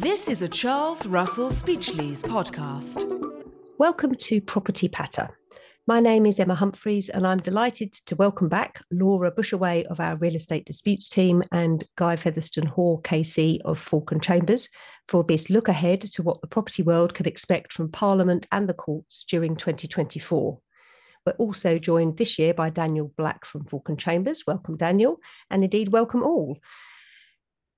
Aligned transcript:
This 0.00 0.30
is 0.30 0.40
a 0.40 0.48
Charles 0.48 1.06
Russell 1.06 1.50
Speechlys 1.50 2.22
podcast. 2.22 3.04
Welcome 3.76 4.14
to 4.14 4.40
Property 4.40 4.88
Patter. 4.88 5.28
My 5.86 6.00
name 6.00 6.24
is 6.24 6.40
Emma 6.40 6.54
Humphreys, 6.54 7.10
and 7.10 7.26
I'm 7.26 7.36
delighted 7.36 7.92
to 8.06 8.16
welcome 8.16 8.48
back 8.48 8.80
Laura 8.90 9.30
Bushaway 9.30 9.84
of 9.84 10.00
our 10.00 10.16
real 10.16 10.34
estate 10.36 10.64
disputes 10.64 11.06
team 11.10 11.42
and 11.52 11.84
Guy 11.96 12.16
Fetherstonhaugh 12.16 13.02
KC 13.02 13.60
of 13.66 13.78
Falcon 13.78 14.20
Chambers 14.20 14.70
for 15.06 15.22
this 15.22 15.50
look 15.50 15.68
ahead 15.68 16.00
to 16.00 16.22
what 16.22 16.40
the 16.40 16.48
property 16.48 16.82
world 16.82 17.12
can 17.12 17.26
expect 17.26 17.70
from 17.70 17.90
Parliament 17.92 18.46
and 18.50 18.70
the 18.70 18.72
courts 18.72 19.22
during 19.24 19.54
2024. 19.54 20.58
We're 21.26 21.32
also 21.32 21.78
joined 21.78 22.16
this 22.16 22.38
year 22.38 22.54
by 22.54 22.70
Daniel 22.70 23.12
Black 23.18 23.44
from 23.44 23.66
Falcon 23.66 23.98
Chambers. 23.98 24.44
Welcome, 24.46 24.78
Daniel, 24.78 25.18
and 25.50 25.62
indeed, 25.62 25.92
welcome 25.92 26.22
all. 26.22 26.56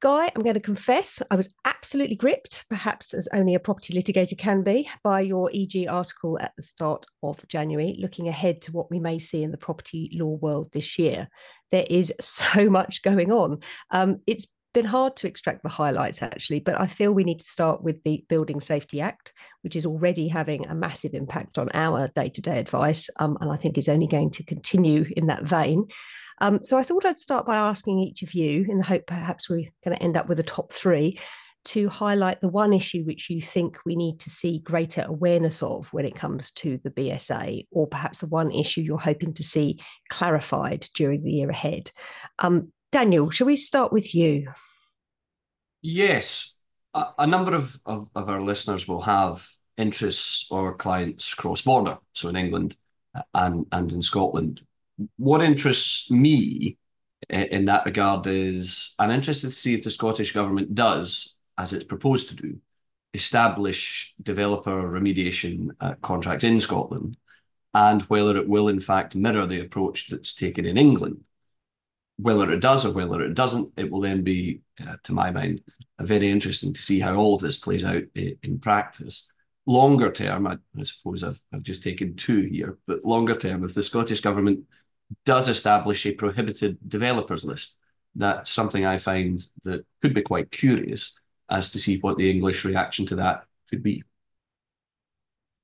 Guy, 0.03 0.33
I'm 0.35 0.43
going 0.43 0.55
to 0.55 0.61
confess, 0.61 1.23
I 1.31 1.37
was 1.37 1.49
absolutely 1.65 2.17
gripped, 2.17 2.67
perhaps 2.69 3.15
as 3.15 3.29
only 3.33 3.55
a 3.55 3.61
property 3.61 3.95
litigator 3.95 4.37
can 4.37 4.65
be, 4.65 4.91
by 5.05 5.21
your 5.21 5.49
EG 5.55 5.87
article 5.89 6.41
at 6.41 6.53
the 6.57 6.63
start 6.63 7.07
of 7.23 7.47
January, 7.47 7.97
looking 8.01 8.27
ahead 8.27 8.63
to 8.63 8.73
what 8.73 8.91
we 8.91 8.99
may 8.99 9.21
see 9.21 9.45
in 9.45 9.53
the 9.53 9.57
property 9.57 10.11
law 10.15 10.35
world 10.43 10.73
this 10.73 10.99
year. 10.99 11.29
There 11.71 11.87
is 11.89 12.13
so 12.21 12.69
much 12.69 13.03
going 13.03 13.31
on. 13.31 13.61
Um, 13.93 14.19
it's 14.27 14.49
been 14.75 14.87
hard 14.87 15.15
to 15.19 15.29
extract 15.29 15.63
the 15.63 15.69
highlights 15.69 16.21
actually, 16.21 16.59
but 16.59 16.81
I 16.81 16.89
feel 16.89 17.13
we 17.13 17.23
need 17.23 17.39
to 17.39 17.47
start 17.47 17.85
with 17.85 18.03
the 18.03 18.25
Building 18.29 18.61
Safety 18.61 19.01
Act, 19.01 19.33
which 19.61 19.77
is 19.77 19.87
already 19.87 20.27
having 20.27 20.67
a 20.67 20.75
massive 20.75 21.15
impact 21.15 21.59
on 21.59 21.69
our 21.75 22.09
day 22.09 22.29
to 22.31 22.41
day 22.41 22.59
advice, 22.59 23.09
um, 23.21 23.39
and 23.41 23.53
I 23.53 23.57
think 23.57 23.79
is 23.79 23.89
only 23.89 24.09
going 24.09 24.31
to 24.33 24.43
continue 24.43 25.05
in 25.17 25.29
that 25.29 25.45
vein. 25.45 25.87
Um, 26.43 26.61
so 26.61 26.77
I 26.77 26.83
thought 26.83 27.07
I'd 27.07 27.21
start 27.21 27.47
by 27.47 27.55
asking 27.55 28.01
each 28.01 28.23
of 28.23 28.35
you, 28.35 28.67
in 28.69 28.79
the 28.79 28.85
hope 28.85 29.07
perhaps 29.07 29.49
we're 29.49 29.71
going 29.85 29.97
to 29.97 30.03
end 30.03 30.17
up 30.17 30.29
with 30.29 30.41
a 30.41 30.43
top 30.43 30.73
three, 30.73 31.21
to 31.67 31.89
highlight 31.89 32.41
the 32.41 32.49
one 32.49 32.73
issue 32.73 33.05
which 33.05 33.31
you 33.31 33.41
think 33.41 33.79
we 33.87 33.95
need 33.95 34.19
to 34.19 34.29
see 34.29 34.59
greater 34.59 35.05
awareness 35.07 35.63
of 35.63 35.87
when 35.93 36.05
it 36.05 36.17
comes 36.17 36.51
to 36.51 36.79
the 36.79 36.91
BSA, 36.91 37.69
or 37.71 37.87
perhaps 37.87 38.19
the 38.19 38.27
one 38.27 38.51
issue 38.51 38.81
you're 38.81 38.99
hoping 38.99 39.33
to 39.35 39.45
see 39.45 39.79
clarified 40.11 40.89
during 40.97 41.23
the 41.23 41.31
year 41.31 41.49
ahead. 41.49 41.93
Um, 42.41 42.73
Daniel, 42.91 43.31
shall 43.31 43.47
we 43.47 43.55
start 43.55 43.93
with 43.93 44.13
you? 44.13 44.49
Yes. 45.81 46.57
A, 46.93 47.05
a 47.21 47.27
number 47.29 47.55
of, 47.55 47.79
of, 47.87 48.09
of 48.17 48.29
our 48.29 48.43
listeners 48.43 48.89
will 48.89 49.03
have 49.03 49.47
interests 49.77 50.49
or 50.51 50.75
clients 50.75 51.35
cross 51.35 51.63
border, 51.63 51.99
so 52.15 52.29
in 52.31 52.35
England 52.35 52.77
uh, 53.15 53.23
and, 53.33 53.65
and 53.71 53.93
in 53.93 54.03
Scotland 54.03 54.63
what 55.17 55.43
interests 55.43 56.11
me 56.11 56.79
in 57.29 57.67
that 57.67 57.87
regard 57.87 58.27
is 58.27 58.95
I'm 58.99 59.11
interested 59.11 59.51
to 59.51 59.57
see 59.57 59.75
if 59.75 59.85
the 59.85 59.91
Scottish 59.91 60.33
Government 60.33 60.75
does, 60.75 61.35
as 61.57 61.73
it's 61.73 61.85
proposed 61.85 62.29
to 62.29 62.35
do, 62.35 62.59
establish 63.15 64.15
developer 64.23 64.83
remediation 64.83 65.69
uh, 65.81 65.95
contracts 66.03 66.45
in 66.45 66.61
Scotland 66.61 67.17
and 67.75 68.03
whether 68.03 68.37
it 68.37 68.49
will 68.49 68.69
in 68.69 68.81
fact 68.81 69.15
mirror 69.15 69.47
the 69.47 69.61
approach 69.61 70.09
that's 70.09 70.35
taken 70.35 70.65
in 70.65 70.77
England. 70.77 71.23
Whether 72.19 72.53
it 72.53 72.61
does 72.61 72.85
or 72.85 72.93
whether 72.93 73.23
it 73.23 73.35
doesn't, 73.35 73.73
it 73.77 73.91
will 73.91 74.01
then 74.01 74.23
be, 74.23 74.61
uh, 74.87 74.97
to 75.05 75.13
my 75.13 75.31
mind, 75.31 75.63
very 75.99 76.31
interesting 76.31 76.73
to 76.75 76.83
see 76.83 77.01
how 77.01 77.15
all 77.15 77.35
of 77.35 77.41
this 77.41 77.57
plays 77.57 77.85
out 77.85 78.03
in, 78.15 78.37
in 78.43 78.59
practice. 78.59 79.29
Longer 79.67 80.11
term, 80.13 80.47
I, 80.47 80.59
I 80.79 80.83
suppose 80.83 81.25
I've, 81.25 81.41
I've 81.53 81.63
just 81.63 81.83
taken 81.83 82.17
two 82.17 82.41
here, 82.43 82.79
but 82.87 83.05
longer 83.05 83.37
term, 83.37 83.65
if 83.65 83.75
the 83.75 83.83
Scottish 83.83 84.21
Government 84.21 84.65
does 85.25 85.49
establish 85.49 86.07
a 86.07 86.13
prohibited 86.13 86.79
developers 86.89 87.45
list. 87.45 87.77
That's 88.15 88.51
something 88.51 88.85
I 88.85 88.99
find 88.99 89.43
that 89.65 89.87
could 90.01 90.15
be 90.15 90.23
quite 90.23 90.51
curious 90.51 91.13
as 91.49 91.73
to 91.73 91.79
see 91.79 91.99
what 91.99 92.17
the 92.17 92.31
English 92.31 92.65
reaction 92.65 93.07
to 93.07 93.17
that 93.17 93.45
could 93.69 93.83
be. 93.83 94.05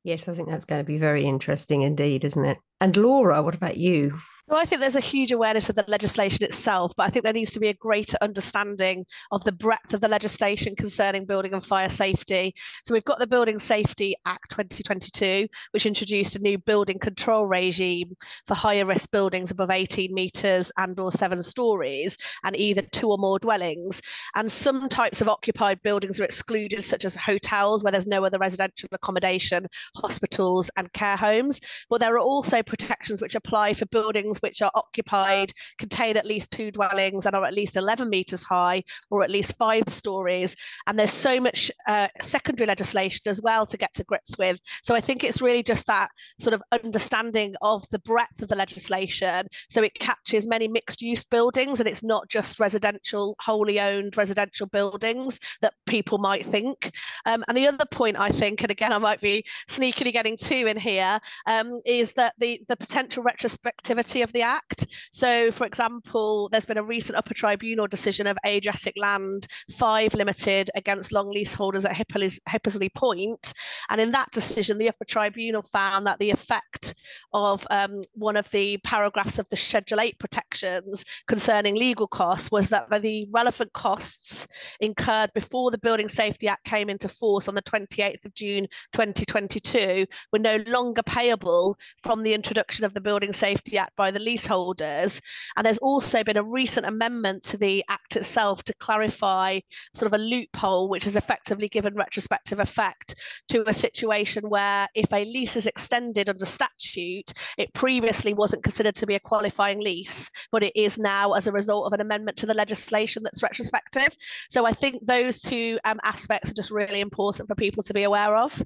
Yes, 0.05 0.29
I 0.29 0.35
think 0.35 0.49
that's 0.49 0.65
going 0.65 0.81
to 0.81 0.87
be 0.87 0.99
very 0.99 1.25
interesting 1.25 1.83
indeed, 1.83 2.25
isn't 2.25 2.45
it? 2.45 2.59
And 2.81 2.97
Laura, 2.97 3.43
what 3.43 3.55
about 3.55 3.77
you? 3.77 4.19
Well, 4.49 4.59
I 4.59 4.65
think 4.65 4.81
there's 4.81 4.97
a 4.97 5.01
huge 5.01 5.31
awareness 5.31 5.69
of 5.69 5.75
the 5.75 5.85
legislation 5.89 6.43
itself, 6.43 6.95
but 6.97 7.03
I 7.03 7.11
think 7.11 7.23
there 7.23 7.35
needs 7.35 7.51
to 7.53 7.61
be 7.61 7.69
a 7.69 7.75
greater 7.75 8.17
understanding 8.23 9.05
of 9.31 9.45
the 9.45 9.53
breadth 9.53 9.93
of 9.93 10.01
the 10.01 10.09
legislation 10.09 10.75
concerning 10.75 11.27
building 11.27 11.53
and 11.53 11.63
fire 11.63 11.91
safety. 11.91 12.55
So 12.87 12.95
we've 12.95 13.05
got 13.05 13.19
the 13.19 13.27
Building 13.27 13.59
Safety 13.59 14.15
Act 14.25 14.51
2022, 14.53 15.49
which 15.73 15.85
introduced 15.85 16.35
a 16.35 16.39
new 16.39 16.57
building 16.57 16.99
control 16.99 17.47
regime 17.47 18.17
for 18.47 18.55
higher 18.55 18.87
risk 18.87 19.11
buildings 19.11 19.51
above 19.51 19.71
18 19.71 20.15
metres 20.15 20.73
and 20.79 20.99
or 20.99 21.13
seven 21.13 21.43
stories 21.43 22.17
and 22.43 22.57
either 22.57 22.81
two 22.81 23.11
or 23.11 23.19
more 23.19 23.39
dwellings. 23.39 24.01
And 24.35 24.51
some 24.51 24.89
types 24.89 25.21
of 25.21 25.29
occupied 25.29 25.83
buildings 25.83 26.19
are 26.21 26.25
excluded, 26.25 26.85
such 26.85 27.05
as 27.05 27.15
hotels 27.15 27.85
where 27.85 27.93
there's 27.93 28.07
no 28.07 28.25
other 28.25 28.39
residential 28.39 28.89
accommodation, 28.93 29.67
hospitals 29.97 30.71
and 30.79 30.91
care 30.95 31.19
homes. 31.19 31.61
But 31.91 32.01
there 32.01 32.15
are 32.15 32.19
also 32.19 32.63
protections 32.63 33.21
which 33.21 33.35
apply 33.35 33.75
for 33.75 33.85
buildings 33.85 34.38
which 34.43 34.63
are 34.63 34.71
occupied 34.75 35.53
contain 35.79 36.17
at 36.17 36.27
least 36.27 36.51
two 36.51 36.71
dwellings 36.71 37.27
and 37.27 37.35
are 37.35 37.45
at 37.45 37.55
least 37.55 37.77
11 37.77 38.09
metres 38.09 38.43
high 38.43 38.83
or 39.11 39.23
at 39.23 39.31
least 39.31 39.57
five 39.57 39.85
stories. 39.89 40.57
And 40.87 40.99
there's 40.99 41.13
so 41.13 41.41
much 41.41 41.71
uh, 41.87 42.09
secondary 42.21 42.67
legislation 42.67 43.23
as 43.27 43.41
well 43.43 43.67
to 43.67 43.77
get 43.77 43.93
to 43.95 44.05
grips 44.05 44.37
with. 44.39 44.61
So 44.83 44.95
I 44.95 45.01
think 45.01 45.25
it's 45.25 45.43
really 45.43 45.63
just 45.63 45.87
that 45.87 46.09
sort 46.39 46.55
of 46.55 46.63
understanding 46.73 47.55
of 47.63 47.89
the 47.91 47.99
breadth 47.99 48.43
of 48.43 48.49
the 48.49 48.57
legislation. 48.57 49.47
So 49.71 49.83
it 49.83 49.95
captures 49.95 50.47
many 50.47 50.69
mixed 50.69 51.03
use 51.03 51.25
buildings 51.25 51.81
and 51.81 51.89
it's 51.89 52.03
not 52.03 52.29
just 52.29 52.61
residential, 52.61 53.37
wholly 53.41 53.81
owned 53.81 54.17
residential 54.17 54.67
buildings 54.67 55.41
that 55.61 55.75
people 55.87 56.19
might 56.19 56.45
think. 56.45 56.93
Um, 57.27 57.45
and 57.49 57.57
the 57.57 57.67
other 57.67 57.85
point 57.91 58.19
I 58.19 58.31
think, 58.31 58.63
and 58.63 58.71
again, 58.71 58.93
I 58.93 58.99
might 58.99 59.21
be 59.21 59.45
sneakily 59.69 60.13
getting 60.13 60.37
two 60.37 60.67
in 60.67 60.77
here, 60.77 61.19
um, 61.47 61.81
is 61.85 62.13
that 62.13 62.35
the, 62.39 62.61
the 62.69 62.77
potential 62.77 63.25
retrospectivity 63.25 64.23
of 64.23 64.28
of 64.29 64.33
the 64.33 64.43
Act. 64.43 64.87
So, 65.11 65.51
for 65.51 65.67
example, 65.67 66.49
there's 66.51 66.67
been 66.67 66.79
a 66.79 66.83
recent 66.83 67.17
upper 67.17 67.35
tribunal 67.35 67.87
decision 67.87 68.27
of 68.27 68.37
Adriatic 68.47 68.95
Land 68.99 69.47
5 69.73 70.15
Limited 70.15 70.71
against 70.75 71.13
long 71.13 71.31
leaseholders 71.31 71.85
at 71.85 71.97
Hippersley 71.97 72.95
Point. 72.95 73.55
And 73.89 74.01
in 74.01 74.13
that 74.13 74.31
decision, 74.31 74.79
the 74.79 74.89
upper 74.89 75.05
tribunal 75.05 75.63
found 75.63 76.07
that 76.07 76.19
the 76.19 76.31
effect 76.31 76.95
of 77.33 77.67
um, 77.71 78.03
one 78.13 78.37
of 78.37 78.51
the 78.51 78.79
paragraphs 78.79 79.39
of 79.39 79.49
the 79.49 79.57
Schedule 79.57 80.01
8 80.01 80.19
protections 80.19 81.05
concerning 81.27 81.75
legal 81.75 82.07
costs 82.07 82.51
was 82.51 82.69
that 82.69 82.89
the 83.03 83.27
relevant 83.33 83.73
costs 83.73 84.47
incurred 84.81 85.33
before 85.35 85.71
the 85.71 85.79
Building 85.79 86.09
Safety 86.09 86.49
Act 86.49 86.65
came 86.65 86.91
into 86.91 87.09
force 87.09 87.49
on 87.49 87.55
the 87.55 87.63
28th 87.63 88.27
of 88.27 88.35
June 88.35 88.67
2022 88.93 90.07
were 90.33 90.39
no 90.39 90.57
longer 90.67 91.03
payable 91.03 91.79
from 92.03 92.23
the 92.23 92.35
introduction 92.35 92.85
of 92.85 92.95
the 92.95 93.01
Building 93.01 93.33
Safety 93.33 93.79
Act 93.79 93.97
by 93.97 94.11
the 94.11 94.18
the 94.19 94.25
leaseholders. 94.25 95.21
And 95.57 95.65
there's 95.65 95.79
also 95.79 96.25
been 96.25 96.37
a 96.37 96.43
recent 96.43 96.87
amendment 96.87 97.43
to 97.45 97.57
the 97.57 97.85
Act 97.89 98.17
itself 98.17 98.65
to 98.65 98.75
clarify 98.75 99.61
sort 99.95 100.13
of 100.13 100.21
a 100.21 100.23
loophole, 100.23 100.89
which 100.89 101.05
has 101.05 101.17
effectively 101.17 101.69
given 101.69 101.95
retrospective 101.95 102.61
effect 102.61 103.15
to 103.49 103.69
a 103.69 103.73
situation 103.73 104.49
where 104.49 104.89
if 104.95 105.13
a 105.13 105.25
lease 105.25 105.57
is 105.57 105.67
extended 105.67 106.29
under 106.29 106.45
statute, 106.45 107.33
it 107.57 107.73
previously 107.75 108.35
wasn't 108.35 108.65
considered 108.65 108.95
to 108.97 109.07
be 109.07 109.15
a 109.15 109.21
qualifying 109.21 109.81
lease, 109.81 110.31
but 110.51 110.63
it 110.63 110.77
is 110.77 110.99
now 110.99 111.33
as 111.33 111.47
a 111.47 111.53
result 111.53 111.87
of 111.87 111.93
an 111.93 112.01
amendment 112.01 112.37
to 112.39 112.47
the 112.47 112.55
legislation 112.55 113.23
that's 113.23 113.43
retrospective. 113.43 114.17
So 114.51 114.67
I 114.67 114.73
think 114.73 115.07
those 115.07 115.41
two 115.41 115.79
um, 115.85 116.01
aspects 116.05 116.51
are 116.51 116.55
just 116.55 116.71
really 116.71 117.01
important 117.01 117.49
for 117.49 117.55
people 117.55 117.83
to 117.85 117.95
be 117.95 118.03
aware 118.03 118.37
of. 118.37 118.63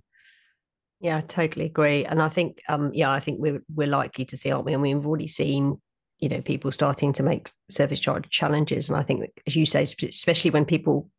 Yeah, 1.02 1.16
I 1.16 1.22
totally 1.22 1.66
agree. 1.66 2.04
And 2.04 2.22
I 2.22 2.28
think, 2.28 2.62
um, 2.68 2.92
yeah, 2.94 3.10
I 3.10 3.18
think 3.18 3.40
we're 3.40 3.60
we're 3.74 3.88
likely 3.88 4.24
to 4.26 4.36
see, 4.36 4.52
aren't 4.52 4.64
we? 4.64 4.76
Mean, 4.76 4.98
we've 4.98 5.06
already 5.06 5.26
seen, 5.26 5.80
you 6.20 6.28
know, 6.28 6.40
people 6.40 6.70
starting 6.70 7.12
to 7.14 7.24
make 7.24 7.50
service 7.68 7.98
charge 7.98 8.30
challenges. 8.30 8.88
And 8.88 8.96
I 8.96 9.02
think, 9.02 9.20
that, 9.20 9.30
as 9.44 9.56
you 9.56 9.66
say, 9.66 9.82
especially 9.82 10.53
when 10.53 10.65
people 10.65 11.10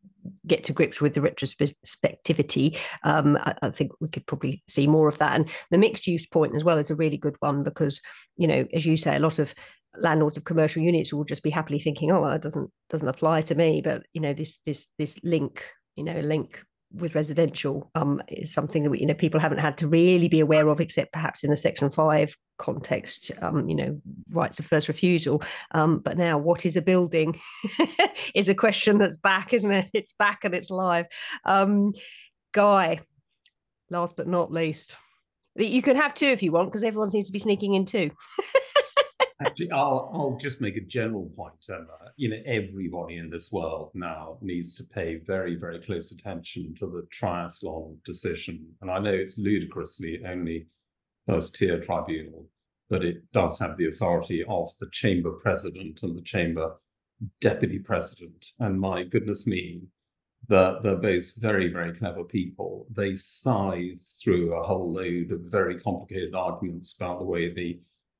get 0.47 0.63
to 0.63 0.73
grips 0.73 1.01
with 1.01 1.13
the 1.15 1.19
retrospectivity, 1.19 2.77
um, 3.03 3.35
I, 3.41 3.55
I, 3.61 3.69
think 3.71 3.91
we 3.99 4.07
could 4.07 4.25
probably 4.25 4.63
see 4.69 4.87
more 4.87 5.09
of 5.09 5.17
that. 5.17 5.35
And 5.35 5.49
the 5.69 5.77
mixed 5.77 6.07
use 6.07 6.25
point 6.25 6.55
as 6.55 6.63
well 6.63 6.77
is 6.77 6.89
a 6.89 6.95
really 6.95 7.17
good 7.17 7.35
one 7.41 7.61
because, 7.61 8.01
you 8.37 8.47
know, 8.47 8.65
as 8.73 8.85
you 8.85 8.95
say, 8.95 9.17
a 9.17 9.19
lot 9.19 9.37
of 9.37 9.53
landlords 9.97 10.37
of 10.37 10.45
commercial 10.45 10.81
units 10.81 11.11
will 11.11 11.25
just 11.25 11.43
be 11.43 11.49
happily 11.49 11.79
thinking, 11.79 12.09
oh, 12.09 12.21
well, 12.21 12.31
that 12.31 12.41
doesn't 12.41 12.71
doesn't 12.89 13.09
apply 13.09 13.41
to 13.41 13.55
me. 13.55 13.81
But 13.81 14.03
you 14.13 14.21
know, 14.21 14.33
this 14.33 14.59
this 14.65 14.87
this 14.97 15.19
link, 15.25 15.65
you 15.97 16.05
know, 16.05 16.21
link 16.21 16.63
with 16.93 17.15
residential 17.15 17.89
um, 17.95 18.21
is 18.27 18.53
something 18.53 18.83
that 18.83 18.89
we, 18.89 18.99
you 18.99 19.05
know 19.05 19.13
people 19.13 19.39
haven't 19.39 19.59
had 19.59 19.77
to 19.79 19.87
really 19.87 20.27
be 20.27 20.39
aware 20.39 20.67
of, 20.67 20.79
except 20.79 21.11
perhaps 21.13 21.43
in 21.43 21.51
a 21.51 21.57
Section 21.57 21.89
Five 21.89 22.35
context. 22.57 23.31
Um, 23.41 23.67
you 23.67 23.75
know, 23.75 24.01
rights 24.29 24.59
of 24.59 24.65
first 24.65 24.87
refusal. 24.87 25.43
Um, 25.71 25.99
but 25.99 26.17
now, 26.17 26.37
what 26.37 26.65
is 26.65 26.77
a 26.77 26.81
building? 26.81 27.39
is 28.35 28.49
a 28.49 28.55
question 28.55 28.97
that's 28.97 29.17
back, 29.17 29.53
isn't 29.53 29.71
it? 29.71 29.89
It's 29.93 30.13
back 30.13 30.43
and 30.43 30.53
it's 30.53 30.69
live. 30.69 31.07
Um, 31.45 31.93
Guy, 32.53 32.99
last 33.89 34.15
but 34.15 34.27
not 34.27 34.51
least, 34.51 34.95
you 35.55 35.81
can 35.81 35.95
have 35.95 36.13
two 36.13 36.27
if 36.27 36.43
you 36.43 36.51
want, 36.51 36.69
because 36.69 36.83
everyone 36.83 37.09
seems 37.09 37.25
to 37.27 37.31
be 37.31 37.39
sneaking 37.39 37.73
in 37.73 37.85
two. 37.85 38.11
Actually, 39.45 39.71
I'll 39.71 40.09
I'll 40.13 40.37
just 40.39 40.61
make 40.61 40.77
a 40.77 40.81
general 40.81 41.29
point, 41.35 41.53
Emma. 41.69 42.11
You 42.15 42.29
know, 42.29 42.41
everybody 42.45 43.17
in 43.17 43.29
this 43.29 43.51
world 43.51 43.91
now 43.93 44.37
needs 44.41 44.75
to 44.77 44.83
pay 44.83 45.17
very, 45.17 45.55
very 45.55 45.79
close 45.79 46.11
attention 46.11 46.73
to 46.75 46.85
the 46.87 47.07
triathlon 47.13 47.97
decision. 48.05 48.65
And 48.81 48.89
I 48.89 48.99
know 48.99 49.11
it's 49.13 49.37
ludicrously 49.37 50.21
only 50.25 50.67
first 51.27 51.55
tier 51.55 51.79
tribunal, 51.81 52.47
but 52.89 53.03
it 53.03 53.31
does 53.33 53.59
have 53.59 53.77
the 53.77 53.87
authority 53.87 54.45
of 54.47 54.71
the 54.79 54.89
chamber 54.91 55.31
president 55.31 56.03
and 56.03 56.17
the 56.17 56.21
chamber 56.21 56.75
deputy 57.41 57.79
president. 57.79 58.47
And 58.59 58.79
my 58.79 59.03
goodness 59.03 59.45
me, 59.47 59.83
they're, 60.47 60.79
they're 60.81 60.95
both 60.95 61.35
very, 61.35 61.71
very 61.71 61.93
clever 61.93 62.23
people. 62.23 62.85
They 62.89 63.15
size 63.15 64.15
through 64.21 64.53
a 64.53 64.63
whole 64.63 64.93
load 64.93 65.31
of 65.31 65.41
very 65.41 65.79
complicated 65.79 66.35
arguments 66.35 66.95
about 66.97 67.19
the 67.19 67.25
way 67.25 67.53
the 67.53 67.79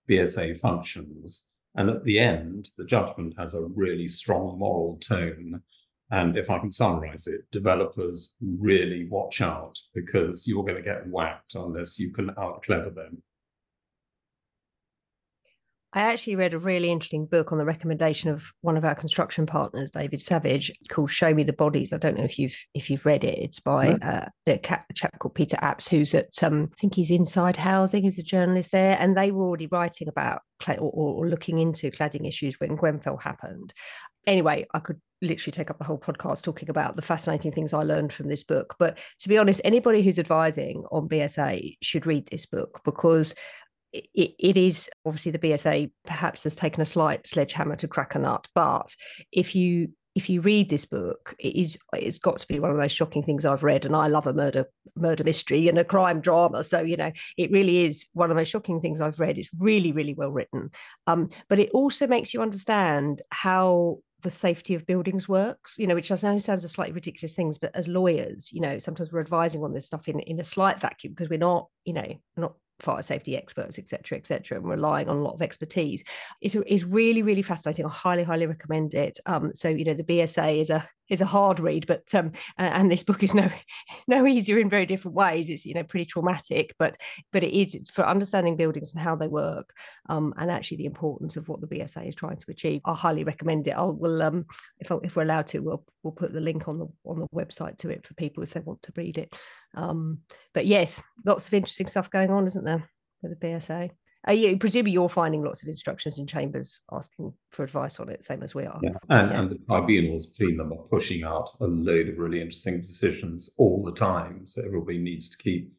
BSA 0.10 0.60
functions. 0.60 1.46
And 1.76 1.90
at 1.90 2.04
the 2.04 2.20
end, 2.20 2.70
the 2.78 2.86
judgment 2.86 3.34
has 3.38 3.54
a 3.54 3.62
really 3.62 4.08
strong 4.08 4.60
moral 4.60 4.98
tone. 4.98 5.62
And 6.12 6.38
if 6.38 6.50
I 6.50 6.60
can 6.60 6.72
summarize 6.72 7.26
it, 7.28 7.50
developers 7.52 8.36
really 8.42 9.08
watch 9.10 9.42
out 9.42 9.80
because 9.94 10.48
you're 10.48 10.64
going 10.64 10.76
to 10.76 10.82
get 10.82 11.08
whacked 11.08 11.56
unless 11.56 11.98
you 11.98 12.12
can 12.12 12.32
out 12.38 12.62
clever 12.64 12.92
them. 12.92 13.24
I 15.96 16.02
actually 16.02 16.36
read 16.36 16.56
a 16.56 16.60
really 16.60 16.92
interesting 16.92 17.28
book 17.28 17.52
on 17.52 17.60
the 17.60 17.66
recommendation 17.66 18.32
of 18.32 18.52
one 18.62 18.78
of 18.78 18.84
our 18.84 18.96
construction 18.96 19.46
partners, 19.46 19.92
David 19.92 20.22
Savage, 20.22 20.72
called 20.90 21.12
"Show 21.12 21.34
Me 21.34 21.44
the 21.44 21.54
Bodies." 21.54 21.94
I 21.94 21.98
don't 21.98 22.18
know 22.18 22.24
if 22.24 22.40
you've 22.40 22.58
if 22.74 22.90
you've 22.90 23.06
read 23.06 23.24
it. 23.24 23.38
It's 23.38 23.60
by 23.60 23.90
uh, 23.90 24.26
a 24.48 24.58
chap 24.58 25.20
called 25.20 25.36
Peter 25.36 25.58
Apps, 25.58 25.88
who's 25.88 26.16
at 26.16 26.42
um, 26.42 26.72
I 26.74 26.76
think 26.80 26.96
he's 26.96 27.12
Inside 27.12 27.58
Housing, 27.58 28.04
who's 28.04 28.18
a 28.18 28.24
journalist 28.24 28.72
there, 28.72 28.98
and 29.00 29.16
they 29.16 29.32
were 29.32 29.46
already 29.46 29.68
writing 29.68 30.08
about 30.08 30.42
or, 30.68 30.78
or 30.80 31.28
looking 31.28 31.60
into 31.60 31.92
cladding 31.92 32.28
issues 32.28 32.60
when 32.60 32.76
Grenfell 32.76 33.18
happened. 33.18 33.74
Anyway, 34.26 34.66
I 34.74 34.80
could 34.80 35.00
literally 35.22 35.52
take 35.52 35.70
up 35.70 35.78
the 35.78 35.84
whole 35.84 35.98
podcast 35.98 36.44
talking 36.44 36.70
about 36.70 36.96
the 36.96 37.02
fascinating 37.02 37.52
things 37.52 37.74
I 37.74 37.84
learned 37.84 38.14
from 38.14 38.30
this 38.30 38.44
book. 38.44 38.76
But 38.80 38.98
to 39.20 39.30
be 39.30 39.38
honest, 39.38 39.62
anybody 39.64 40.02
who's 40.02 40.20
advising 40.20 40.86
on 40.92 41.10
BSA 41.10 41.78
should 41.82 42.06
read 42.06 42.28
this 42.28 42.46
book 42.46 42.82
because 42.84 43.36
it, 43.94 44.36
it 44.40 44.58
is 44.58 44.90
obviously 45.06 45.32
the 45.32 45.40
BSA 45.40 45.92
perhaps 46.06 46.44
has 46.44 46.56
taken 46.56 46.82
a 46.82 46.86
slight 46.86 47.28
sledgehammer 47.28 47.76
to 47.78 47.88
crack 47.88 48.16
a 48.16 48.20
nut, 48.20 48.48
but 48.56 48.96
if 49.32 49.56
you 49.56 49.90
if 50.16 50.30
you 50.30 50.42
read 50.42 50.70
this 50.70 50.86
book, 50.86 51.36
it 51.40 51.56
is 51.56 51.78
it's 51.94 52.20
got 52.20 52.38
to 52.38 52.48
be 52.48 52.60
one 52.60 52.70
of 52.70 52.78
the 52.78 52.82
most 52.82 52.96
shocking 52.96 53.24
things 53.24 53.46
I've 53.46 53.64
read. 53.64 53.86
And 53.86 53.96
I 53.96 54.08
love 54.08 54.28
a 54.28 54.34
murder 54.34 54.66
murder 54.96 55.24
mystery 55.24 55.68
and 55.68 55.80
a 55.80 55.84
crime 55.84 56.22
drama, 56.22 56.64
so 56.64 56.82
you 56.82 56.98
know 56.98 57.12
it 57.38 57.52
really 57.52 57.86
is 57.86 58.08
one 58.14 58.30
of 58.30 58.36
the 58.36 58.40
most 58.40 58.50
shocking 58.50 58.82
things 58.82 59.02
I've 59.02 59.20
read. 59.20 59.38
It's 59.38 59.52
really 59.58 59.92
really 59.92 60.14
well 60.14 60.32
written, 60.32 60.72
um, 61.08 61.30
but 61.48 61.60
it 61.60 61.70
also 61.72 62.08
makes 62.08 62.34
you 62.34 62.42
understand 62.42 63.22
how 63.30 64.00
the 64.24 64.32
safety 64.32 64.74
of 64.74 64.88
buildings 64.88 65.28
works, 65.28 65.78
you 65.78 65.86
know, 65.86 65.96
which 65.96 66.10
I 66.10 66.18
know 66.24 66.40
sounds 66.40 66.64
a 66.64 66.70
slightly 66.70 66.94
ridiculous 66.94 67.34
things, 67.34 67.58
but 67.58 67.76
as 67.76 67.90
lawyers, 67.90 68.54
you 68.54 68.62
know, 68.62 68.80
sometimes 68.80 69.12
we're 69.12 69.20
advising 69.20 69.64
on 69.64 69.74
this 69.74 69.86
stuff 69.86 70.08
in, 70.08 70.22
in 70.22 70.40
a 70.40 70.46
slight 70.46 70.80
vacuum 70.80 71.14
because 71.14 71.30
we're 71.30 71.38
not, 71.38 71.68
you 71.84 71.92
know, 71.92 72.08
not 72.38 72.54
fire 72.84 73.02
safety 73.02 73.36
experts, 73.38 73.80
etc., 73.80 74.18
etc., 74.18 74.58
and 74.58 74.68
relying 74.68 75.10
on 75.10 75.18
a 75.18 75.22
lot 75.22 75.34
of 75.34 75.42
expertise. 75.42 76.04
It's, 76.42 76.56
it's 76.56 76.84
really, 76.84 77.22
really 77.22 77.42
fascinating. 77.42 77.86
I 77.86 77.90
highly, 77.90 78.24
highly 78.24 78.46
recommend 78.46 78.94
it. 78.94 79.20
Um, 79.26 79.52
so 79.54 79.70
you 79.70 79.86
know, 79.86 79.94
the 79.94 80.04
BSA 80.04 80.62
is 80.62 80.70
a 80.70 80.88
is 81.10 81.22
a 81.22 81.26
hard 81.26 81.60
read, 81.60 81.86
but 81.88 82.04
um, 82.14 82.32
and 82.58 82.92
this 82.92 83.04
book 83.04 83.24
is 83.24 83.34
no 83.34 83.50
no 84.08 84.26
easier 84.26 84.60
in 84.60 84.70
very 84.70 84.86
different 84.86 85.16
ways. 85.16 85.50
It's 85.50 85.66
you 85.66 85.74
know 85.74 85.84
pretty 85.84 86.06
traumatic, 86.06 86.76
but 86.80 86.98
but 87.32 87.44
it 87.44 87.54
is 87.54 87.90
for 87.94 88.08
understanding 88.08 88.58
buildings 88.58 88.94
and 88.94 89.02
how 89.02 89.16
they 89.16 89.28
work, 89.28 89.74
um, 90.10 90.34
and 90.38 90.50
actually 90.50 90.78
the 90.78 90.86
importance 90.86 91.38
of 91.38 91.48
what 91.48 91.62
the 91.62 91.68
BSA 91.68 92.08
is 92.08 92.16
trying 92.16 92.38
to 92.38 92.52
achieve. 92.52 92.82
I 92.86 92.94
highly 92.94 93.24
recommend 93.24 93.68
it. 93.68 93.72
I'll 93.72 93.94
will 93.94 94.22
um 94.22 94.46
if 94.80 94.92
if 95.04 95.16
we're 95.16 95.24
allowed 95.24 95.48
to, 95.48 95.60
we'll 95.60 95.86
we'll 96.04 96.14
put 96.14 96.34
the 96.34 96.42
link 96.42 96.68
on 96.68 96.80
the 96.80 96.88
on 97.06 97.20
the 97.20 97.28
website 97.36 97.78
to 97.80 97.90
it 97.90 98.06
for 98.06 98.14
people 98.16 98.44
if 98.44 98.54
they 98.54 98.62
want 98.62 98.82
to 98.84 98.94
read 98.96 99.18
it. 99.18 99.36
Um, 99.76 100.20
but 100.54 100.66
yes, 100.66 101.02
lots 101.26 101.48
of 101.48 101.54
interesting 101.54 101.88
stuff 101.88 102.10
going 102.10 102.32
on, 102.32 102.48
isn't 102.48 102.66
there, 102.66 102.90
with 103.22 103.40
the 103.40 103.48
BSA? 103.48 103.92
Uh, 104.28 104.32
you, 104.32 104.58
presumably 104.58 104.92
you're 104.92 105.10
finding 105.10 105.44
lots 105.44 105.62
of 105.62 105.68
instructions 105.68 106.18
in 106.18 106.26
chambers 106.26 106.82
asking 106.92 107.34
for 107.50 107.64
advice 107.64 108.00
on 108.00 108.10
it, 108.10 108.24
same 108.24 108.42
as 108.42 108.56
we 108.56 108.66
are. 108.66 108.80
Yeah, 108.82 108.92
and, 109.10 109.32
yeah. 109.32 109.40
and 109.40 109.50
the 109.50 109.60
tribunals 109.68 110.28
between 110.28 110.58
them 110.58 110.72
are 110.72 110.88
pushing 110.90 111.24
out 111.24 111.50
a 111.60 111.66
load 111.66 112.10
of 112.10 112.18
really 112.18 112.40
interesting 112.40 112.82
decisions 112.82 113.50
all 113.58 113.84
the 113.84 113.94
time. 113.94 114.46
So 114.46 114.64
everybody 114.66 114.98
needs 114.98 115.30
to 115.30 115.38
keep 115.38 115.72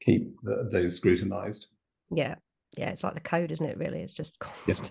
keep 0.00 0.34
the, 0.42 0.68
those 0.70 0.96
scrutinized. 0.96 1.66
Yeah, 2.10 2.36
yeah, 2.76 2.90
it's 2.90 3.04
like 3.04 3.14
the 3.14 3.20
code, 3.20 3.50
isn't 3.50 3.66
it? 3.66 3.78
Really, 3.78 4.00
it's 4.00 4.12
just 4.12 4.38
constant. 4.38 4.90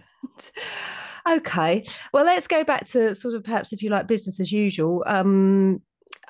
Yeah. 1.25 1.35
okay, 1.37 1.85
well, 2.13 2.25
let's 2.25 2.47
go 2.47 2.63
back 2.63 2.85
to 2.87 3.15
sort 3.15 3.33
of 3.33 3.43
perhaps, 3.43 3.71
if 3.71 3.81
you 3.81 3.89
like, 3.89 4.07
business 4.07 4.39
as 4.39 4.51
usual. 4.51 5.03
Um, 5.07 5.81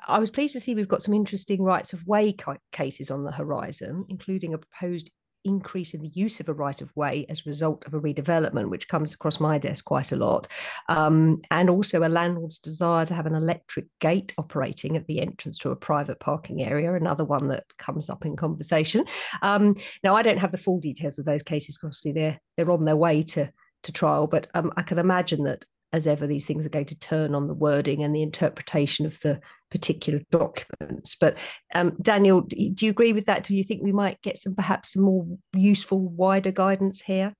I 0.06 0.18
was 0.18 0.30
pleased 0.30 0.52
to 0.54 0.60
see 0.60 0.74
we've 0.74 0.88
got 0.88 1.02
some 1.02 1.14
interesting 1.14 1.62
rights 1.62 1.92
of 1.92 2.06
way 2.06 2.34
cases 2.72 3.10
on 3.10 3.24
the 3.24 3.32
horizon, 3.32 4.04
including 4.08 4.54
a 4.54 4.58
proposed 4.58 5.10
increase 5.44 5.94
in 5.94 6.02
the 6.02 6.10
use 6.14 6.40
of 6.40 6.48
a 6.48 6.52
right 6.52 6.80
of 6.80 6.94
way 6.96 7.26
as 7.28 7.40
a 7.40 7.48
result 7.48 7.84
of 7.86 7.94
a 7.94 8.00
redevelopment, 8.00 8.70
which 8.70 8.88
comes 8.88 9.14
across 9.14 9.40
my 9.40 9.58
desk 9.58 9.84
quite 9.84 10.12
a 10.12 10.16
lot, 10.16 10.48
um, 10.88 11.40
and 11.50 11.70
also 11.70 12.02
a 12.02 12.08
landlord's 12.08 12.58
desire 12.58 13.06
to 13.06 13.14
have 13.14 13.26
an 13.26 13.34
electric 13.34 13.86
gate 14.00 14.32
operating 14.38 14.96
at 14.96 15.06
the 15.06 15.20
entrance 15.20 15.58
to 15.58 15.70
a 15.70 15.76
private 15.76 16.20
parking 16.20 16.62
area, 16.62 16.94
another 16.94 17.24
one 17.24 17.48
that 17.48 17.64
comes 17.78 18.10
up 18.10 18.24
in 18.24 18.36
conversation. 18.36 19.04
Um, 19.42 19.74
now, 20.04 20.14
I 20.16 20.22
don't 20.22 20.38
have 20.38 20.52
the 20.52 20.58
full 20.58 20.80
details 20.80 21.18
of 21.18 21.24
those 21.24 21.42
cases, 21.42 21.78
obviously 21.82 22.12
they're 22.12 22.40
they're 22.56 22.70
on 22.70 22.84
their 22.84 22.96
way 22.96 23.22
to 23.22 23.50
to 23.82 23.92
trial, 23.92 24.26
but 24.26 24.46
um, 24.54 24.72
I 24.76 24.82
can 24.82 24.98
imagine 24.98 25.44
that 25.44 25.64
as 25.92 26.06
ever, 26.06 26.26
these 26.26 26.46
things 26.46 26.64
are 26.64 26.70
going 26.70 26.86
to 26.86 26.98
turn 26.98 27.34
on 27.34 27.48
the 27.48 27.54
wording 27.54 28.02
and 28.02 28.14
the 28.14 28.22
interpretation 28.22 29.06
of 29.06 29.18
the 29.20 29.40
particular 29.70 30.20
documents. 30.30 31.16
But 31.16 31.36
um, 31.74 31.96
Daniel, 32.00 32.42
do 32.42 32.86
you 32.86 32.90
agree 32.90 33.12
with 33.12 33.24
that? 33.24 33.44
Do 33.44 33.56
you 33.56 33.64
think 33.64 33.82
we 33.82 33.92
might 33.92 34.22
get 34.22 34.38
some 34.38 34.54
perhaps 34.54 34.92
some 34.92 35.02
more 35.02 35.26
useful, 35.56 35.98
wider 35.98 36.52
guidance 36.52 37.00
here? 37.00 37.34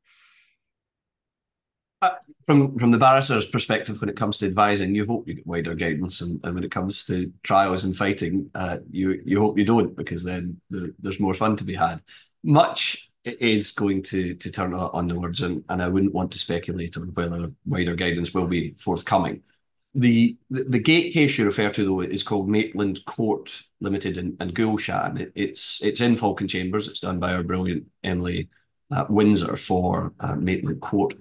Uh, 2.02 2.10
from 2.46 2.78
from 2.78 2.90
the 2.90 2.98
barrister's 2.98 3.46
perspective, 3.46 4.00
when 4.00 4.08
it 4.08 4.16
comes 4.16 4.38
to 4.38 4.46
advising, 4.46 4.94
you 4.94 5.04
hope 5.04 5.28
you 5.28 5.34
get 5.34 5.46
wider 5.46 5.74
guidance, 5.74 6.22
and, 6.22 6.40
and 6.44 6.54
when 6.54 6.64
it 6.64 6.70
comes 6.70 7.04
to 7.04 7.30
trials 7.42 7.84
and 7.84 7.94
fighting, 7.94 8.50
uh, 8.54 8.78
you 8.90 9.20
you 9.24 9.38
hope 9.38 9.58
you 9.58 9.66
don't, 9.66 9.94
because 9.94 10.24
then 10.24 10.58
the, 10.70 10.94
there's 10.98 11.20
more 11.20 11.34
fun 11.34 11.56
to 11.56 11.64
be 11.64 11.74
had. 11.74 12.00
Much 12.42 13.09
it 13.24 13.40
is 13.40 13.72
going 13.72 14.02
to 14.02 14.34
to 14.34 14.50
turn 14.50 14.72
on 14.74 15.08
the 15.08 15.18
words, 15.18 15.42
and, 15.42 15.64
and 15.68 15.82
I 15.82 15.88
wouldn't 15.88 16.14
want 16.14 16.32
to 16.32 16.38
speculate 16.38 16.96
on 16.96 17.12
whether 17.14 17.52
wider 17.66 17.94
guidance 17.94 18.32
will 18.32 18.46
be 18.46 18.70
forthcoming. 18.78 19.42
The, 19.94 20.38
the, 20.50 20.64
the 20.64 20.78
gate 20.78 21.12
case 21.12 21.36
you 21.36 21.44
refer 21.44 21.70
to 21.70 21.84
though 21.84 22.00
is 22.00 22.22
called 22.22 22.48
Maitland 22.48 23.04
Court 23.06 23.50
Limited 23.80 24.18
and, 24.18 24.36
and 24.40 24.54
Gulshan. 24.54 25.20
It, 25.20 25.32
it's 25.34 25.82
it's 25.82 26.00
in 26.00 26.16
Falcon 26.16 26.48
Chambers. 26.48 26.88
It's 26.88 27.00
done 27.00 27.18
by 27.18 27.34
our 27.34 27.42
brilliant 27.42 27.86
Emily 28.04 28.48
uh, 28.90 29.06
Windsor 29.08 29.56
for 29.56 30.12
uh, 30.20 30.36
Maitland 30.36 30.80
Court. 30.80 31.14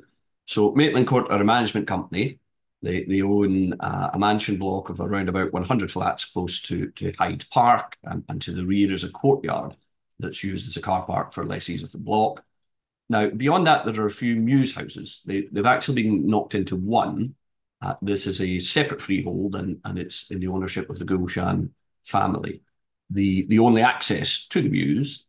So 0.46 0.72
Maitland 0.72 1.08
Court 1.08 1.30
are 1.30 1.42
a 1.42 1.46
management 1.46 1.88
company. 1.88 2.40
They 2.82 3.04
they 3.04 3.22
own 3.22 3.74
uh, 3.80 4.12
a 4.14 4.20
mansion 4.20 4.58
block 4.58 4.90
of 4.90 5.02
around 5.02 5.28
about 5.28 5.52
100 5.52 5.92
flats 5.92 6.26
close 6.26 6.62
to 6.64 6.92
to 6.92 7.12
Hyde 7.18 7.44
Park, 7.52 7.98
and, 8.04 8.24
and 8.30 8.42
to 8.44 8.52
the 8.54 8.66
rear 8.66 8.94
is 8.94 9.04
a 9.04 9.12
courtyard 9.12 9.76
that's 10.20 10.44
used 10.44 10.68
as 10.68 10.78
a 10.78 10.82
car 10.82 11.06
park 11.06 11.34
for 11.34 11.46
lessees 11.46 11.84
of 11.84 11.92
the 11.92 11.98
block. 11.98 12.44
Now, 13.10 13.30
beyond 13.30 13.66
that, 13.68 13.86
there 13.86 14.04
are 14.04 14.08
a 14.08 14.12
few 14.12 14.36
Mews 14.36 14.76
houses. 14.76 15.22
They, 15.26 15.48
they've 15.52 15.66
actually 15.66 16.04
been 16.04 16.28
knocked 16.28 16.56
into 16.56 16.76
one. 16.76 17.36
Uh, 17.82 17.96
this 18.02 18.28
is 18.28 18.42
a 18.42 18.60
separate 18.60 19.02
freehold 19.02 19.56
and, 19.56 19.80
and 19.86 19.98
it's 19.98 20.30
in 20.30 20.40
the 20.40 20.48
ownership 20.48 20.90
of 20.90 21.00
the 21.00 21.06
Gulshan 21.06 21.70
family. 22.04 22.62
The, 23.10 23.48
the 23.48 23.60
only 23.60 23.82
access 23.82 24.46
to 24.48 24.62
the 24.62 24.70
Mews 24.70 25.26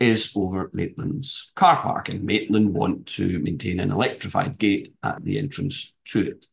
is 0.00 0.32
over 0.34 0.70
Maitland's 0.72 1.52
car 1.54 1.80
park, 1.80 2.08
and 2.08 2.24
Maitland 2.24 2.74
want 2.74 3.06
to 3.06 3.38
maintain 3.38 3.78
an 3.78 3.92
electrified 3.92 4.58
gate 4.58 4.94
at 5.02 5.22
the 5.22 5.38
entrance 5.38 5.92
to 6.06 6.22
it. 6.22 6.46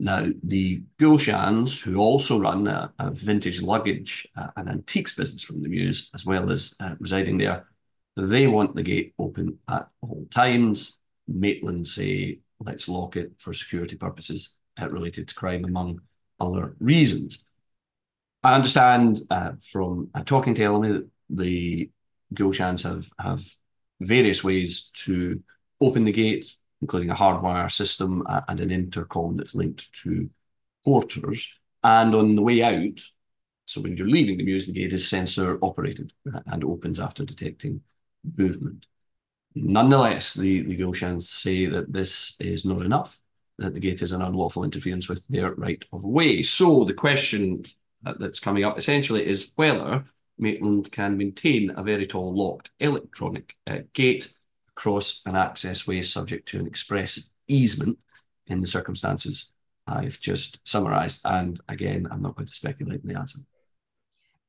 Now, 0.00 0.26
the 0.44 0.82
Gulshans, 1.00 1.80
who 1.80 1.96
also 1.96 2.38
run 2.38 2.68
a, 2.68 2.92
a 2.98 3.10
vintage 3.10 3.62
luggage 3.62 4.28
uh, 4.36 4.48
and 4.56 4.68
antiques 4.68 5.14
business 5.14 5.42
from 5.42 5.62
the 5.62 5.68
Mews, 5.68 6.10
as 6.14 6.24
well 6.24 6.50
as 6.52 6.76
uh, 6.78 6.94
residing 7.00 7.38
there, 7.38 7.66
they 8.16 8.46
want 8.46 8.76
the 8.76 8.82
gate 8.82 9.14
open 9.18 9.58
at 9.68 9.88
all 10.00 10.26
times. 10.30 10.98
Maitland 11.26 11.86
say, 11.86 12.38
let's 12.60 12.88
lock 12.88 13.16
it 13.16 13.32
for 13.38 13.52
security 13.52 13.96
purposes 13.96 14.54
uh, 14.80 14.88
related 14.88 15.28
to 15.28 15.34
crime, 15.34 15.64
among 15.64 16.00
other 16.38 16.76
reasons. 16.78 17.44
I 18.42 18.54
understand 18.54 19.18
uh, 19.30 19.52
from 19.60 20.10
uh, 20.14 20.22
talking 20.24 20.54
to 20.54 20.64
Emily 20.64 20.92
that 20.92 21.08
the 21.28 21.90
Gulshans 22.34 22.84
have, 22.84 23.08
have 23.18 23.44
various 24.00 24.44
ways 24.44 24.90
to 25.04 25.42
open 25.80 26.04
the 26.04 26.12
gate 26.12 26.46
including 26.80 27.10
a 27.10 27.14
hardwire 27.14 27.70
system 27.70 28.24
and 28.48 28.60
an 28.60 28.70
intercom 28.70 29.36
that's 29.36 29.54
linked 29.54 29.92
to 30.02 30.30
porters. 30.84 31.52
And 31.82 32.14
on 32.14 32.36
the 32.36 32.42
way 32.42 32.62
out, 32.62 33.00
so 33.66 33.80
when 33.80 33.96
you're 33.96 34.08
leaving 34.08 34.38
the 34.38 34.44
the 34.44 34.72
gate 34.72 34.92
is 34.92 35.08
sensor 35.08 35.58
operated 35.60 36.12
and 36.46 36.64
opens 36.64 36.98
after 36.98 37.24
detecting 37.24 37.82
movement. 38.36 38.86
Nonetheless, 39.54 40.34
the, 40.34 40.62
the 40.62 40.76
Gulshans 40.76 41.24
say 41.24 41.66
that 41.66 41.92
this 41.92 42.36
is 42.40 42.64
not 42.64 42.82
enough, 42.82 43.20
that 43.58 43.74
the 43.74 43.80
gate 43.80 44.02
is 44.02 44.12
an 44.12 44.22
unlawful 44.22 44.64
interference 44.64 45.08
with 45.08 45.26
their 45.28 45.54
right 45.54 45.84
of 45.92 46.04
way. 46.04 46.42
So 46.42 46.84
the 46.84 46.94
question 46.94 47.64
that's 48.02 48.40
coming 48.40 48.64
up 48.64 48.78
essentially 48.78 49.26
is 49.26 49.52
whether 49.56 50.04
Maitland 50.38 50.92
can 50.92 51.16
maintain 51.16 51.72
a 51.76 51.82
very 51.82 52.06
tall 52.06 52.34
locked 52.34 52.70
electronic 52.78 53.56
uh, 53.66 53.78
gate 53.92 54.32
across 54.78 55.22
an 55.26 55.34
access 55.34 55.88
way 55.88 56.00
subject 56.02 56.48
to 56.48 56.60
an 56.60 56.66
express 56.66 57.30
easement 57.48 57.98
in 58.46 58.60
the 58.60 58.66
circumstances 58.66 59.50
I've 59.88 60.20
just 60.20 60.60
summarised. 60.64 61.22
And 61.24 61.60
again, 61.68 62.06
I'm 62.10 62.22
not 62.22 62.36
going 62.36 62.46
to 62.46 62.54
speculate 62.54 63.02
in 63.02 63.08
the 63.08 63.18
answer. 63.18 63.40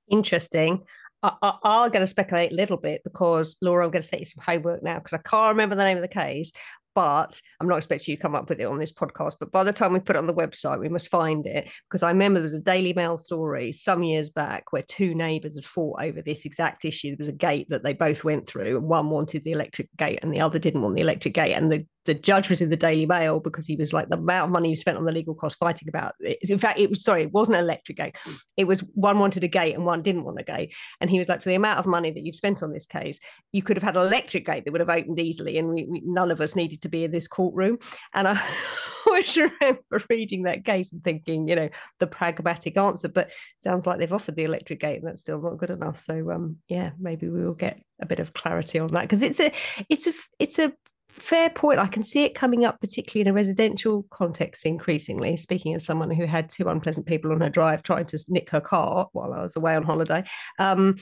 Interesting. 0.07 0.83
I, 1.23 1.57
am 1.63 1.89
going 1.89 2.01
to 2.01 2.07
speculate 2.07 2.51
a 2.51 2.55
little 2.55 2.77
bit 2.77 3.03
because 3.03 3.57
Laura, 3.61 3.83
I'm 3.83 3.91
going 3.91 4.03
to 4.03 4.07
set 4.07 4.19
you 4.19 4.25
some 4.25 4.43
homework 4.43 4.83
now 4.83 4.99
because 4.99 5.13
I 5.13 5.29
can't 5.29 5.49
remember 5.49 5.75
the 5.75 5.83
name 5.83 5.97
of 5.97 6.01
the 6.01 6.07
case 6.07 6.51
but 6.99 7.41
I'm 7.61 7.67
not 7.69 7.77
expecting 7.77 8.11
you 8.11 8.17
to 8.17 8.21
come 8.21 8.35
up 8.35 8.49
with 8.49 8.59
it 8.59 8.65
on 8.65 8.77
this 8.77 8.91
podcast. 8.91 9.35
But 9.39 9.53
by 9.53 9.63
the 9.63 9.71
time 9.71 9.93
we 9.93 10.01
put 10.01 10.17
it 10.17 10.19
on 10.19 10.27
the 10.27 10.33
website, 10.33 10.81
we 10.81 10.89
must 10.89 11.07
find 11.07 11.45
it 11.45 11.69
because 11.87 12.03
I 12.03 12.09
remember 12.09 12.41
there 12.41 12.43
was 12.43 12.53
a 12.53 12.59
Daily 12.59 12.91
Mail 12.91 13.15
story 13.15 13.71
some 13.71 14.03
years 14.03 14.29
back 14.29 14.73
where 14.73 14.81
two 14.81 15.15
neighbours 15.15 15.55
had 15.55 15.63
fought 15.63 16.01
over 16.01 16.21
this 16.21 16.43
exact 16.43 16.83
issue. 16.83 17.11
There 17.11 17.23
was 17.23 17.29
a 17.29 17.31
gate 17.31 17.67
that 17.69 17.83
they 17.83 17.93
both 17.93 18.25
went 18.25 18.47
through, 18.47 18.75
and 18.75 18.89
one 18.89 19.09
wanted 19.09 19.45
the 19.45 19.53
electric 19.53 19.87
gate 19.95 20.19
and 20.21 20.33
the 20.33 20.41
other 20.41 20.59
didn't 20.59 20.81
want 20.81 20.97
the 20.97 21.01
electric 21.01 21.35
gate. 21.35 21.53
And 21.53 21.71
the 21.71 21.87
the 22.09 22.15
judge 22.15 22.49
was 22.49 22.59
in 22.59 22.71
the 22.71 22.75
Daily 22.75 23.05
Mail 23.05 23.39
because 23.39 23.67
he 23.67 23.75
was 23.75 23.93
like 23.93 24.09
the 24.09 24.17
amount 24.17 24.45
of 24.45 24.51
money 24.51 24.71
you 24.71 24.75
spent 24.75 24.97
on 24.97 25.05
the 25.05 25.11
legal 25.11 25.35
cost 25.35 25.59
fighting 25.59 25.87
about 25.87 26.15
it. 26.19 26.39
In 26.49 26.57
fact, 26.57 26.79
it 26.79 26.89
was 26.89 27.03
sorry, 27.03 27.21
it 27.21 27.31
wasn't 27.31 27.57
an 27.59 27.63
electric 27.63 27.97
gate. 27.97 28.17
It 28.57 28.63
was 28.63 28.79
one 28.95 29.19
wanted 29.19 29.43
a 29.43 29.47
gate 29.47 29.75
and 29.75 29.85
one 29.85 30.01
didn't 30.01 30.23
want 30.23 30.39
a 30.39 30.43
gate. 30.43 30.73
And 30.99 31.11
he 31.11 31.19
was 31.19 31.29
like, 31.29 31.43
for 31.43 31.49
the 31.49 31.55
amount 31.55 31.77
of 31.77 31.85
money 31.85 32.09
that 32.09 32.25
you've 32.25 32.35
spent 32.35 32.63
on 32.63 32.73
this 32.73 32.87
case, 32.87 33.19
you 33.51 33.61
could 33.61 33.77
have 33.77 33.83
had 33.83 33.95
an 33.95 34.07
electric 34.07 34.47
gate 34.47 34.65
that 34.65 34.71
would 34.71 34.81
have 34.81 34.89
opened 34.89 35.19
easily, 35.19 35.59
and 35.59 35.69
we, 35.69 35.85
we, 35.85 36.01
none 36.03 36.31
of 36.31 36.41
us 36.41 36.55
needed 36.55 36.81
to 36.81 36.89
be 36.89 37.03
in 37.03 37.11
this 37.11 37.27
courtroom. 37.27 37.77
And 38.15 38.27
I 38.27 38.41
always 39.05 39.37
remember 39.37 40.03
reading 40.09 40.43
that 40.43 40.65
case 40.65 40.91
and 40.91 41.03
thinking, 41.03 41.47
you 41.47 41.55
know, 41.55 41.69
the 41.99 42.07
pragmatic 42.07 42.75
answer. 42.75 43.07
But 43.07 43.29
sounds 43.59 43.85
like 43.85 43.99
they've 43.99 44.11
offered 44.11 44.35
the 44.35 44.45
electric 44.45 44.79
gate, 44.79 44.97
and 44.97 45.07
that's 45.07 45.21
still 45.21 45.39
not 45.39 45.59
good 45.59 45.69
enough. 45.69 45.99
So 45.99 46.31
um, 46.31 46.57
yeah, 46.67 46.89
maybe 46.99 47.29
we 47.29 47.45
will 47.45 47.53
get 47.53 47.79
a 48.01 48.07
bit 48.07 48.19
of 48.19 48.33
clarity 48.33 48.79
on 48.79 48.87
that 48.93 49.03
because 49.03 49.21
it's 49.21 49.39
a 49.39 49.51
it's 49.89 50.07
a 50.07 50.13
it's 50.39 50.57
a 50.57 50.73
fair 51.19 51.49
point. 51.49 51.79
I 51.79 51.87
can 51.87 52.03
see 52.03 52.23
it 52.23 52.35
coming 52.35 52.65
up, 52.65 52.79
particularly 52.81 53.21
in 53.21 53.27
a 53.27 53.33
residential 53.33 54.03
context, 54.09 54.65
increasingly. 54.65 55.37
Speaking 55.37 55.73
as 55.75 55.85
someone 55.85 56.09
who 56.09 56.25
had 56.25 56.49
two 56.49 56.67
unpleasant 56.67 57.05
people 57.05 57.31
on 57.31 57.41
her 57.41 57.49
drive 57.49 57.83
trying 57.83 58.05
to 58.05 58.19
nick 58.29 58.49
her 58.49 58.61
car 58.61 59.07
while 59.13 59.33
I 59.33 59.41
was 59.41 59.55
away 59.55 59.75
on 59.75 59.83
holiday. 59.83 60.23
Um, 60.57 60.95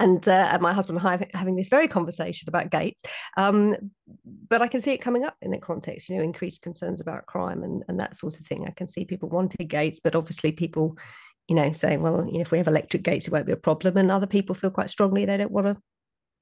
and, 0.00 0.26
uh, 0.26 0.48
and 0.52 0.62
my 0.62 0.72
husband 0.72 0.98
and 0.98 1.06
I 1.06 1.28
having 1.36 1.54
this 1.54 1.68
very 1.68 1.86
conversation 1.86 2.48
about 2.48 2.70
gates. 2.70 3.02
Um, 3.36 3.76
but 4.48 4.62
I 4.62 4.66
can 4.66 4.80
see 4.80 4.92
it 4.92 4.98
coming 4.98 5.24
up 5.24 5.36
in 5.42 5.50
the 5.50 5.58
context, 5.58 6.08
you 6.08 6.16
know, 6.16 6.22
increased 6.22 6.62
concerns 6.62 7.00
about 7.00 7.26
crime 7.26 7.62
and, 7.62 7.84
and 7.88 8.00
that 8.00 8.16
sort 8.16 8.38
of 8.40 8.46
thing. 8.46 8.66
I 8.66 8.72
can 8.72 8.86
see 8.86 9.04
people 9.04 9.28
wanting 9.28 9.66
gates, 9.68 10.00
but 10.02 10.16
obviously 10.16 10.52
people, 10.52 10.96
you 11.46 11.54
know, 11.54 11.70
saying, 11.72 12.02
well, 12.02 12.24
you 12.26 12.34
know, 12.34 12.40
if 12.40 12.50
we 12.50 12.58
have 12.58 12.68
electric 12.68 13.02
gates, 13.02 13.26
it 13.26 13.32
won't 13.32 13.46
be 13.46 13.52
a 13.52 13.56
problem. 13.56 13.96
And 13.96 14.10
other 14.10 14.26
people 14.26 14.54
feel 14.54 14.70
quite 14.70 14.90
strongly 14.90 15.24
they 15.24 15.36
don't 15.36 15.52
want 15.52 15.66
to 15.66 15.76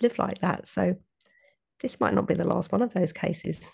live 0.01 0.19
like 0.19 0.41
that. 0.41 0.67
So 0.67 0.97
this 1.81 2.01
might 2.01 2.15
not 2.15 2.27
be 2.27 2.35
the 2.35 2.45
last 2.45 2.73
one 2.73 2.83
of 2.83 2.93
those 2.95 3.13
cases. 3.13 3.71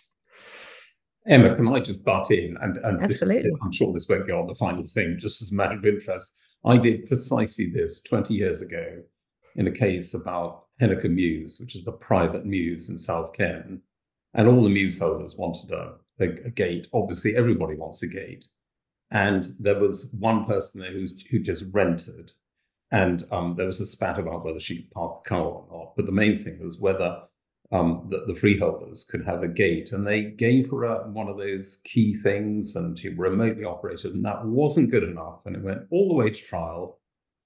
Emma, 1.26 1.54
can 1.56 1.66
I 1.68 1.80
just 1.80 2.04
butt 2.04 2.30
in? 2.30 2.56
And, 2.60 2.76
and 2.78 3.02
Absolutely. 3.02 3.50
This, 3.50 3.58
I'm 3.62 3.72
sure 3.72 3.92
this 3.92 4.08
won't 4.08 4.28
go 4.28 4.40
on 4.40 4.46
the 4.46 4.54
final 4.54 4.86
thing, 4.86 5.16
just 5.18 5.42
as 5.42 5.50
a 5.50 5.54
matter 5.54 5.76
of 5.76 5.84
interest. 5.84 6.32
I 6.64 6.78
did 6.78 7.06
precisely 7.06 7.70
this 7.70 8.00
20 8.02 8.32
years 8.32 8.62
ago 8.62 9.02
in 9.56 9.66
a 9.66 9.72
case 9.72 10.14
about 10.14 10.66
Henniker 10.80 11.10
Mews, 11.10 11.58
which 11.60 11.74
is 11.74 11.84
the 11.84 11.92
private 11.92 12.46
mews 12.46 12.88
in 12.88 12.98
South 12.98 13.32
Ken. 13.32 13.80
And 14.34 14.48
all 14.48 14.62
the 14.62 14.68
mews 14.68 14.98
holders 14.98 15.34
wanted 15.36 15.70
a, 15.72 15.94
a, 16.20 16.46
a 16.46 16.50
gate. 16.50 16.86
Obviously, 16.92 17.36
everybody 17.36 17.74
wants 17.74 18.02
a 18.02 18.06
gate. 18.06 18.44
And 19.10 19.46
there 19.58 19.78
was 19.78 20.12
one 20.18 20.44
person 20.44 20.80
there 20.80 20.92
who's, 20.92 21.22
who 21.30 21.38
just 21.38 21.64
rented. 21.72 22.32
And 22.92 23.24
um, 23.32 23.54
there 23.56 23.66
was 23.66 23.80
a 23.80 23.86
spat 23.86 24.18
about 24.18 24.44
whether 24.44 24.60
she 24.60 24.82
could 24.82 24.90
park 24.90 25.24
the 25.24 25.28
car 25.30 25.42
or 25.42 25.66
not. 25.72 25.96
But 25.96 26.06
the 26.06 26.12
main 26.12 26.36
thing 26.36 26.60
was 26.62 26.78
whether 26.78 27.22
um, 27.72 28.06
that 28.10 28.26
the 28.26 28.34
freeholders 28.34 29.04
could 29.04 29.24
have 29.24 29.42
a 29.42 29.48
gate. 29.48 29.92
And 29.92 30.06
they 30.06 30.22
gave 30.22 30.70
her 30.70 31.08
one 31.08 31.28
of 31.28 31.38
those 31.38 31.78
key 31.84 32.14
things 32.14 32.76
and 32.76 32.98
she 32.98 33.08
remotely 33.08 33.64
operated, 33.64 34.14
and 34.14 34.24
that 34.24 34.44
wasn't 34.44 34.90
good 34.90 35.04
enough. 35.04 35.40
And 35.44 35.56
it 35.56 35.62
went 35.62 35.82
all 35.90 36.08
the 36.08 36.14
way 36.14 36.30
to 36.30 36.42
trial. 36.42 36.98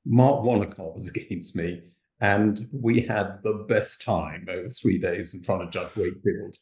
Mark 0.05 0.45
Wonnacott 0.45 0.95
was 0.95 1.09
against 1.15 1.57
me. 1.57 1.83
And 2.23 2.69
we 2.71 3.01
had 3.01 3.39
the 3.43 3.65
best 3.67 4.03
time 4.03 4.47
over 4.51 4.69
three 4.69 4.99
days 4.99 5.33
in 5.33 5.43
front 5.43 5.63
of 5.63 5.71
Judge 5.71 5.97
Wakefield. 5.97 6.59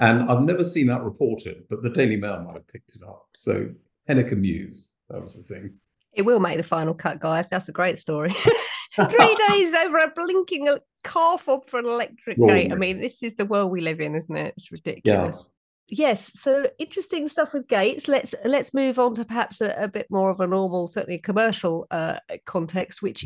And 0.00 0.30
I've 0.30 0.42
never 0.42 0.64
seen 0.64 0.86
that 0.86 1.02
reported, 1.02 1.64
but 1.68 1.82
the 1.82 1.90
Daily 1.90 2.16
Mail 2.16 2.40
might 2.40 2.54
have 2.54 2.66
picked 2.68 2.96
it 2.96 3.02
up. 3.06 3.26
So 3.34 3.68
Henniker 4.08 4.36
Mews, 4.36 4.90
that 5.10 5.22
was 5.22 5.36
the 5.36 5.42
thing. 5.42 5.74
It 6.14 6.22
will 6.22 6.40
make 6.40 6.56
the 6.56 6.62
final 6.62 6.94
cut, 6.94 7.20
guys. 7.20 7.46
That's 7.50 7.68
a 7.68 7.72
great 7.72 7.98
story. 7.98 8.30
Three 9.08 9.36
days 9.48 9.74
over 9.74 9.98
a 9.98 10.12
blinking 10.14 10.68
car 11.04 11.38
fob 11.38 11.68
for 11.68 11.78
an 11.78 11.86
electric 11.86 12.38
gate. 12.38 12.72
I 12.72 12.74
mean, 12.74 13.00
this 13.00 13.22
is 13.22 13.34
the 13.34 13.44
world 13.44 13.70
we 13.70 13.80
live 13.80 14.00
in, 14.00 14.14
isn't 14.14 14.36
it? 14.36 14.54
It's 14.56 14.72
ridiculous. 14.72 15.44
Yeah. 15.46 15.50
Yes, 15.86 16.32
so 16.34 16.66
interesting 16.78 17.28
stuff 17.28 17.52
with 17.52 17.68
gates. 17.68 18.08
Let's 18.08 18.34
let's 18.44 18.72
move 18.72 18.98
on 18.98 19.14
to 19.16 19.24
perhaps 19.24 19.60
a, 19.60 19.74
a 19.78 19.86
bit 19.86 20.06
more 20.10 20.30
of 20.30 20.40
a 20.40 20.46
normal, 20.46 20.88
certainly 20.88 21.18
commercial 21.18 21.86
uh, 21.90 22.18
context, 22.46 23.02
which 23.02 23.22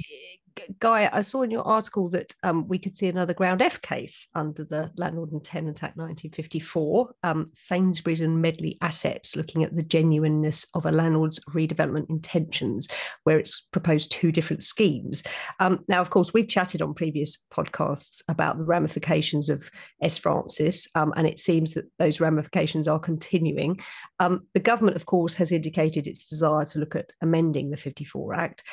Guy, 0.78 1.08
I 1.12 1.22
saw 1.22 1.42
in 1.42 1.50
your 1.50 1.66
article 1.66 2.08
that 2.10 2.34
um, 2.42 2.68
we 2.68 2.78
could 2.78 2.96
see 2.96 3.08
another 3.08 3.34
Ground 3.34 3.62
F 3.62 3.80
case 3.80 4.28
under 4.34 4.64
the 4.64 4.90
Landlord 4.96 5.32
and 5.32 5.42
Tenant 5.42 5.82
Act 5.82 5.96
1954, 5.96 7.14
um, 7.22 7.50
Sainsbury's 7.54 8.20
and 8.20 8.40
Medley 8.40 8.78
Assets, 8.80 9.36
looking 9.36 9.64
at 9.64 9.74
the 9.74 9.82
genuineness 9.82 10.66
of 10.74 10.86
a 10.86 10.92
landlord's 10.92 11.40
redevelopment 11.46 12.08
intentions, 12.10 12.88
where 13.24 13.38
it's 13.38 13.60
proposed 13.72 14.10
two 14.10 14.32
different 14.32 14.62
schemes. 14.62 15.22
Um, 15.60 15.84
now, 15.88 16.00
of 16.00 16.10
course, 16.10 16.32
we've 16.32 16.48
chatted 16.48 16.82
on 16.82 16.94
previous 16.94 17.38
podcasts 17.52 18.22
about 18.28 18.58
the 18.58 18.64
ramifications 18.64 19.48
of 19.48 19.70
S. 20.02 20.18
Franses, 20.18 20.88
um, 20.94 21.12
and 21.16 21.26
it 21.26 21.38
seems 21.38 21.74
that 21.74 21.90
those 21.98 22.20
ramifications 22.20 22.88
are 22.88 22.98
continuing. 22.98 23.80
Um, 24.20 24.46
the 24.54 24.60
government, 24.60 24.96
of 24.96 25.06
course, 25.06 25.36
has 25.36 25.52
indicated 25.52 26.06
its 26.06 26.28
desire 26.28 26.64
to 26.66 26.78
look 26.78 26.96
at 26.96 27.12
amending 27.22 27.70
the 27.70 27.76
54 27.76 28.34
Act. 28.34 28.64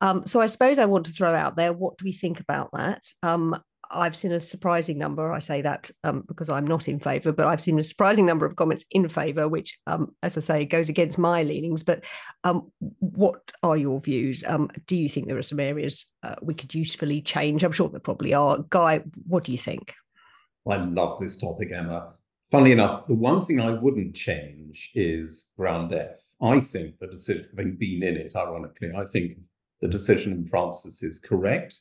Um, 0.00 0.26
so 0.26 0.40
I 0.40 0.46
suppose 0.46 0.78
I 0.78 0.86
want 0.86 1.06
to 1.06 1.12
throw 1.12 1.34
out 1.34 1.56
there 1.56 1.72
what 1.72 1.98
do 1.98 2.04
we 2.04 2.12
think 2.12 2.40
about 2.40 2.70
that? 2.72 3.02
Um, 3.22 3.60
I've 3.92 4.16
seen 4.16 4.32
a 4.32 4.40
surprising 4.40 4.98
number. 4.98 5.32
I 5.32 5.40
say 5.40 5.62
that 5.62 5.90
um, 6.04 6.22
because 6.28 6.48
I'm 6.48 6.66
not 6.66 6.88
in 6.88 6.98
favour, 6.98 7.32
but 7.32 7.46
I've 7.46 7.60
seen 7.60 7.78
a 7.78 7.82
surprising 7.82 8.24
number 8.24 8.46
of 8.46 8.56
comments 8.56 8.84
in 8.92 9.08
favour, 9.08 9.48
which, 9.48 9.78
um, 9.86 10.14
as 10.22 10.36
I 10.36 10.40
say, 10.40 10.64
goes 10.64 10.88
against 10.88 11.18
my 11.18 11.42
leanings. 11.42 11.82
But 11.82 12.04
um, 12.44 12.70
what 13.00 13.52
are 13.62 13.76
your 13.76 14.00
views? 14.00 14.44
Um, 14.46 14.70
do 14.86 14.96
you 14.96 15.08
think 15.08 15.26
there 15.26 15.38
are 15.38 15.42
some 15.42 15.60
areas 15.60 16.12
uh, 16.22 16.36
we 16.40 16.54
could 16.54 16.74
usefully 16.74 17.20
change? 17.20 17.64
I'm 17.64 17.72
sure 17.72 17.88
there 17.88 18.00
probably 18.00 18.32
are. 18.32 18.58
Guy, 18.70 19.02
what 19.26 19.44
do 19.44 19.52
you 19.52 19.58
think? 19.58 19.94
I 20.70 20.76
love 20.76 21.18
this 21.18 21.36
topic, 21.36 21.70
Emma. 21.74 22.12
Funnily 22.50 22.72
enough, 22.72 23.06
the 23.06 23.14
one 23.14 23.40
thing 23.40 23.60
I 23.60 23.70
wouldn't 23.70 24.14
change 24.14 24.90
is 24.94 25.50
Ground 25.56 25.92
F. 25.92 26.20
I 26.42 26.60
think 26.60 26.94
decision, 26.98 27.46
having 27.56 27.76
been 27.76 28.02
in 28.02 28.16
it, 28.16 28.34
ironically, 28.34 28.90
I 28.96 29.04
think 29.04 29.38
the 29.80 29.88
decision 29.88 30.32
in 30.32 30.46
Franses 30.46 31.02
is 31.02 31.18
correct. 31.18 31.80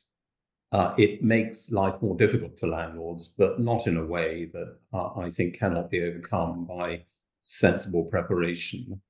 Uh, 0.72 0.94
it 0.98 1.24
makes 1.24 1.72
life 1.72 1.96
more 2.02 2.16
difficult 2.16 2.60
for 2.60 2.68
landlords, 2.68 3.28
but 3.28 3.60
not 3.60 3.88
in 3.88 3.98
a 3.98 4.06
way 4.06 4.50
that 4.54 4.78
uh, 4.94 5.20
I 5.20 5.30
think 5.30 5.58
cannot 5.58 5.90
be 5.90 6.04
overcome 6.04 6.66
by 6.66 7.06
sensible 7.44 8.06
preparation. 8.06 9.02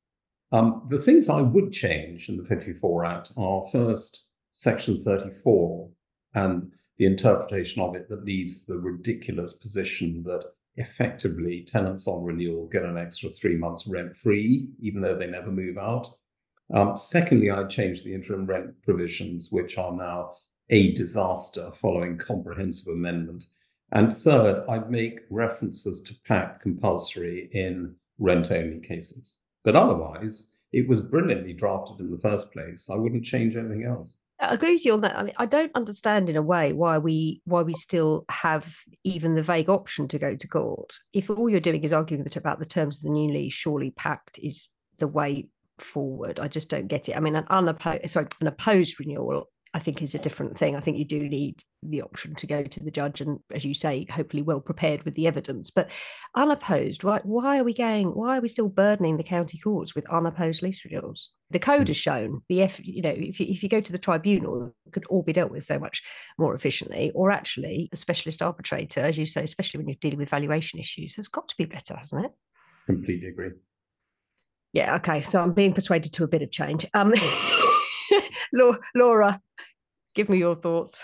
Um, 0.52 0.88
the 0.90 1.00
things 1.00 1.30
I 1.30 1.42
would 1.42 1.72
change 1.72 2.30
in 2.30 2.38
the 2.38 2.46
54 2.46 3.06
Act 3.06 3.32
are 3.38 3.66
first, 3.72 4.24
Section 4.52 5.02
34 5.04 5.90
and 6.34 6.72
the 6.98 7.06
interpretation 7.06 7.82
of 7.82 7.96
it 7.96 8.10
that 8.10 8.26
leads 8.26 8.62
to 8.62 8.74
the 8.74 8.80
ridiculous 8.80 9.54
position 9.54 10.24
that 10.24 10.44
effectively 10.76 11.62
tenants 11.62 12.08
on 12.08 12.24
renewal 12.24 12.68
get 12.68 12.84
an 12.84 12.98
extra 12.98 13.30
three 13.30 13.56
months 13.56 13.88
rent 13.88 14.16
free, 14.16 14.70
even 14.82 15.02
though 15.02 15.16
they 15.16 15.28
never 15.28 15.52
move 15.52 15.78
out. 15.78 16.08
Um, 16.74 16.96
secondly, 16.96 17.50
I 17.50 17.64
changed 17.66 18.06
the 18.06 18.14
interim 18.14 18.46
rent 18.46 18.82
provisions, 18.84 19.50
which 19.52 19.78
are 19.78 19.96
now 19.96 20.34
a 20.70 20.94
disaster 20.94 21.72
following 21.74 22.18
comprehensive 22.18 22.94
amendment. 22.94 23.46
And 23.92 24.16
third, 24.16 24.64
I'd 24.70 24.92
make 24.92 25.22
references 25.32 26.02
to 26.02 26.14
PACT 26.28 26.62
compulsory 26.62 27.50
in 27.54 27.96
rent 28.20 28.52
only 28.52 28.80
cases. 28.80 29.40
But 29.64 29.76
otherwise, 29.76 30.52
it 30.72 30.88
was 30.88 31.02
brilliantly 31.02 31.54
drafted 31.54 32.00
in 32.00 32.12
the 32.12 32.20
first 32.20 32.52
place. 32.52 32.90
I 32.90 32.96
wouldn't 32.96 33.26
change 33.26 33.56
anything 33.56 33.86
else. 33.86 34.20
I 34.40 34.54
agree 34.54 34.74
with 34.74 34.86
you 34.86 34.94
on 34.94 35.02
that. 35.02 35.18
I 35.18 35.24
mean, 35.24 35.34
I 35.38 35.46
don't 35.46 35.72
understand 35.76 36.30
in 36.30 36.38
a 36.38 36.42
way 36.42 36.72
why 36.72 36.98
we 36.98 37.42
why 37.44 37.62
we 37.62 37.74
still 37.74 38.26
have 38.30 38.74
even 39.04 39.36
the 39.36 39.44
vague 39.44 39.70
option 39.70 40.08
to 40.10 40.20
go 40.20 40.36
to 40.36 40.48
court. 40.48 40.98
If 41.12 41.30
all 41.30 41.50
you're 41.50 41.60
doing 41.60 41.84
is 41.84 41.92
arguing 41.92 42.26
about 42.36 42.60
the 42.60 42.66
terms 42.66 42.98
of 42.98 43.04
the 43.04 43.10
new 43.10 43.34
lease, 43.34 43.54
surely 43.54 43.92
PACT 43.92 44.40
is 44.42 44.70
the 45.00 45.08
way 45.08 45.48
forward. 45.82 46.40
I 46.40 46.48
just 46.48 46.70
don't 46.70 46.88
get 46.88 47.10
it. 47.10 47.18
I 47.18 47.20
mean, 47.20 47.36
an 47.36 47.46
unopposed, 47.50 48.10
sorry, 48.10 48.28
an 48.42 48.48
opposed 48.48 49.00
renewal 49.00 49.50
I 49.74 49.80
think 49.80 50.02
is 50.02 50.16
a 50.16 50.20
different 50.20 50.58
thing. 50.58 50.76
I 50.76 50.80
think 50.80 50.98
you 50.98 51.06
do 51.06 51.30
need 51.30 51.64
the 51.84 52.02
option 52.02 52.34
to 52.36 52.48
go 52.48 52.64
to 52.64 52.84
the 52.84 52.90
judge 52.90 53.22
and, 53.22 53.40
as 53.54 53.64
you 53.64 53.76
say, 53.76 54.08
hopefully 54.10 54.42
well 54.42 54.60
prepared 54.60 55.04
with 55.04 55.14
the 55.14 55.28
evidence. 55.28 55.70
But 55.70 55.92
unopposed, 56.36 57.04
why, 57.04 57.20
why 57.24 57.60
are 57.60 57.64
we 57.64 57.74
going? 57.74 58.08
Why 58.08 58.38
are 58.38 58.42
we 58.42 58.48
still 58.48 58.68
burdening 58.68 59.18
the 59.18 59.24
county 59.24 59.60
courts 59.60 59.94
with 59.94 60.10
unopposed 60.10 60.64
lease 60.64 60.84
renewals? 60.84 61.30
The 61.52 61.60
code 61.60 61.82
hmm. 61.82 61.88
has 61.88 61.98
shown 61.98 62.42
the 62.50 62.64
F. 62.64 62.80
You 62.84 63.04
know, 63.04 63.14
if 63.16 63.40
you, 63.40 63.46
if 63.48 63.62
you 63.62 63.70
go 63.70 63.80
to 63.80 63.92
the 63.92 64.00
tribunal, 64.00 64.74
it 64.88 64.94
could 64.94 65.06
all 65.06 65.22
be 65.22 65.34
dealt 65.34 65.52
with 65.52 65.64
so 65.64 65.78
much 65.78 66.02
more 66.40 66.56
efficiently. 66.56 67.12
Or 67.14 67.30
actually, 67.30 67.90
a 67.92 67.96
specialist 67.96 68.42
arbitrator, 68.42 69.02
as 69.02 69.20
you 69.20 69.28
say, 69.28 69.44
especially 69.44 69.78
when 69.78 69.88
you're 69.88 69.98
dealing 70.02 70.20
with 70.20 70.30
valuation 70.30 70.80
issues, 70.80 71.16
has 71.18 71.28
got 71.28 71.48
to 71.48 71.56
be 71.58 71.66
better, 71.66 71.96
hasn't 71.96 72.26
it? 72.26 72.32
Completely 72.88 73.28
agree. 73.28 73.52
Yeah. 74.74 74.96
Okay. 74.96 75.22
So 75.22 75.42
I'm 75.42 75.54
being 75.54 75.74
persuaded 75.74 76.14
to 76.14 76.24
a 76.24 76.28
bit 76.28 76.42
of 76.42 76.52
change. 76.52 76.86
Um, 76.94 77.14
Laura, 78.96 79.42
give 80.16 80.30
me 80.30 80.38
your 80.38 80.56
thoughts. 80.56 81.04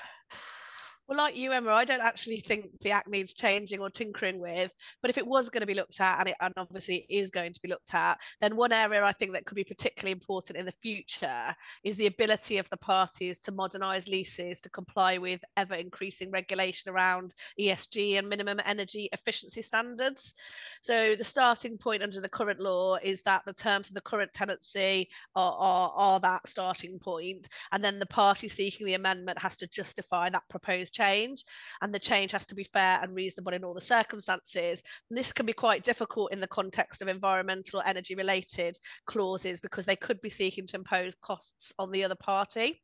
Well, 1.07 1.19
like 1.19 1.37
you, 1.37 1.51
Emma, 1.51 1.69
I 1.69 1.85
don't 1.85 2.01
actually 2.01 2.37
think 2.37 2.79
the 2.79 2.89
Act 2.89 3.07
needs 3.07 3.35
changing 3.35 3.79
or 3.79 3.91
tinkering 3.91 4.39
with. 4.39 4.73
But 5.03 5.11
if 5.11 5.19
it 5.19 5.27
was 5.27 5.51
going 5.51 5.61
to 5.61 5.67
be 5.67 5.75
looked 5.75 6.01
at, 6.01 6.19
and 6.19 6.29
it 6.29 6.35
and 6.41 6.53
obviously 6.57 7.05
is 7.09 7.29
going 7.29 7.53
to 7.53 7.61
be 7.61 7.69
looked 7.69 7.93
at, 7.93 8.19
then 8.41 8.55
one 8.55 8.71
area 8.71 9.03
I 9.03 9.11
think 9.11 9.33
that 9.33 9.45
could 9.45 9.55
be 9.55 9.63
particularly 9.63 10.13
important 10.13 10.57
in 10.57 10.65
the 10.65 10.71
future 10.71 11.53
is 11.83 11.97
the 11.97 12.07
ability 12.07 12.57
of 12.57 12.67
the 12.71 12.77
parties 12.77 13.39
to 13.41 13.51
modernise 13.51 14.07
leases 14.07 14.59
to 14.61 14.69
comply 14.71 15.19
with 15.19 15.43
ever 15.57 15.75
increasing 15.75 16.31
regulation 16.31 16.91
around 16.91 17.35
ESG 17.59 18.17
and 18.17 18.27
minimum 18.27 18.59
energy 18.65 19.07
efficiency 19.13 19.61
standards. 19.61 20.33
So 20.81 21.15
the 21.15 21.23
starting 21.23 21.77
point 21.77 22.01
under 22.01 22.19
the 22.19 22.29
current 22.29 22.59
law 22.59 22.97
is 23.03 23.21
that 23.23 23.43
the 23.45 23.53
terms 23.53 23.89
of 23.89 23.93
the 23.93 24.01
current 24.01 24.33
tenancy 24.33 25.09
are, 25.35 25.55
are, 25.55 25.91
are 25.95 26.19
that 26.21 26.47
starting 26.47 26.97
point, 26.97 27.47
and 27.71 27.83
then 27.83 27.99
the 27.99 28.07
party 28.07 28.47
seeking 28.47 28.87
the 28.87 28.95
amendment 28.95 29.37
has 29.37 29.55
to 29.57 29.67
justify 29.67 30.31
that 30.31 30.49
proposed 30.49 30.94
change 30.95 31.43
and 31.81 31.93
the 31.93 31.99
change 31.99 32.31
has 32.31 32.45
to 32.45 32.55
be 32.55 32.63
fair 32.63 32.99
and 33.01 33.13
reasonable 33.13 33.53
in 33.53 33.63
all 33.63 33.73
the 33.73 33.81
circumstances 33.81 34.81
and 35.09 35.17
this 35.17 35.33
can 35.33 35.45
be 35.45 35.53
quite 35.53 35.83
difficult 35.83 36.33
in 36.33 36.39
the 36.39 36.47
context 36.47 37.01
of 37.01 37.07
environmental 37.07 37.81
energy 37.85 38.15
related 38.15 38.77
clauses 39.05 39.59
because 39.59 39.85
they 39.85 39.95
could 39.95 40.21
be 40.21 40.29
seeking 40.29 40.65
to 40.67 40.77
impose 40.77 41.15
costs 41.15 41.73
on 41.77 41.91
the 41.91 42.03
other 42.03 42.15
party 42.15 42.81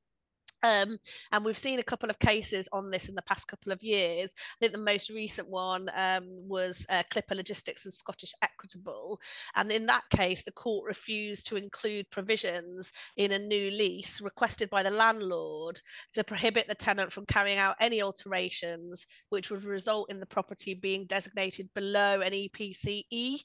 um, 0.64 0.98
and 1.32 1.44
we've 1.44 1.58
seen 1.58 1.80
a 1.80 1.84
couple 1.84 2.10
of 2.10 2.20
cases 2.20 2.70
on 2.72 2.90
this 2.90 3.10
in 3.10 3.16
the 3.16 3.22
past 3.24 3.48
couple 3.48 3.72
of 3.72 3.82
years. 3.82 4.34
I 4.38 4.56
think 4.60 4.74
the 4.74 4.80
most 4.80 5.10
recent 5.10 5.50
one 5.50 5.90
um, 5.96 6.24
was 6.48 6.86
uh, 6.90 7.04
Clipper 7.10 7.36
Logistics 7.36 7.86
and 7.86 7.94
Scottish 7.94 8.34
Equitable. 8.42 9.20
And 9.56 9.72
in 9.72 9.86
that 9.88 10.04
case, 10.10 10.44
the 10.44 10.52
court 10.52 10.88
refused 10.88 11.48
to 11.48 11.56
include 11.56 12.10
provisions 12.12 12.92
in 13.18 13.32
a 13.32 13.40
new 13.40 13.72
lease 13.72 14.22
requested 14.22 14.70
by 14.70 14.84
the 14.84 14.92
landlord 14.92 15.80
to 16.14 16.24
prohibit 16.24 16.68
the 16.68 16.76
tenant 16.76 17.12
from 17.12 17.26
carrying 17.26 17.58
out 17.58 17.76
any 17.80 18.02
alterations 18.02 19.08
which 19.30 19.50
would 19.50 19.64
result 19.64 20.12
in 20.12 20.20
the 20.20 20.26
property 20.26 20.74
being 20.74 21.06
designated 21.06 21.70
below 21.74 22.22
an 22.22 22.34
EPCE 22.34 23.44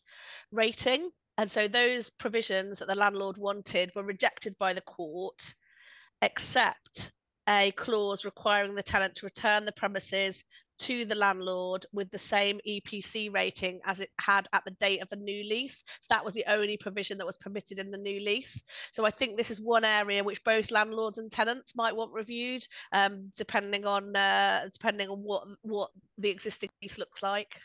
rating. 0.53 1.11
And 1.39 1.51
so 1.51 1.69
those 1.69 2.11
provisions 2.11 2.79
that 2.79 2.89
the 2.89 2.95
landlord 2.95 3.37
wanted 3.37 3.91
were 3.95 4.03
rejected 4.03 4.55
by 4.59 4.73
the 4.73 4.81
court 4.83 5.55
except 6.23 7.13
a 7.49 7.71
clause 7.73 8.25
requiring 8.25 8.75
the 8.75 8.83
tenant 8.83 9.15
to 9.17 9.27
return 9.27 9.65
the 9.65 9.73
premises 9.73 10.45
to 10.79 11.05
the 11.05 11.15
landlord 11.15 11.87
with 11.93 12.11
the 12.11 12.19
same 12.19 12.61
EPC 12.69 13.33
rating 13.33 13.81
as 13.85 14.01
it 14.01 14.11
had 14.21 14.47
at 14.53 14.65
the 14.65 14.73
date 14.73 15.01
of 15.01 15.09
the 15.09 15.17
new 15.17 15.43
lease. 15.45 15.83
So 16.01 16.09
that 16.11 16.25
was 16.25 16.35
the 16.35 16.45
only 16.49 16.77
provision 16.77 17.19
that 17.19 17.27
was 17.27 17.39
permitted 17.39 17.79
in 17.79 17.91
the 17.91 17.99
new 17.99 18.21
lease. 18.21 18.63
So 18.93 19.07
I 19.07 19.11
think 19.11 19.37
this 19.37 19.51
is 19.51 19.61
one 19.61 19.85
area 19.85 20.25
which 20.25 20.45
both 20.45 20.71
landlords 20.71 21.19
and 21.19 21.31
tenants 21.31 21.75
might 21.77 21.97
want 21.97 22.13
reviewed, 22.13 22.67
um, 22.93 23.31
depending 23.37 23.87
on 23.87 24.15
uh, 24.15 24.69
depending 24.73 25.09
on 25.09 25.19
what 25.19 25.45
what 25.63 25.91
the 26.19 26.31
existing 26.31 26.71
lease 26.83 26.99
looks 26.99 27.23
like. 27.23 27.59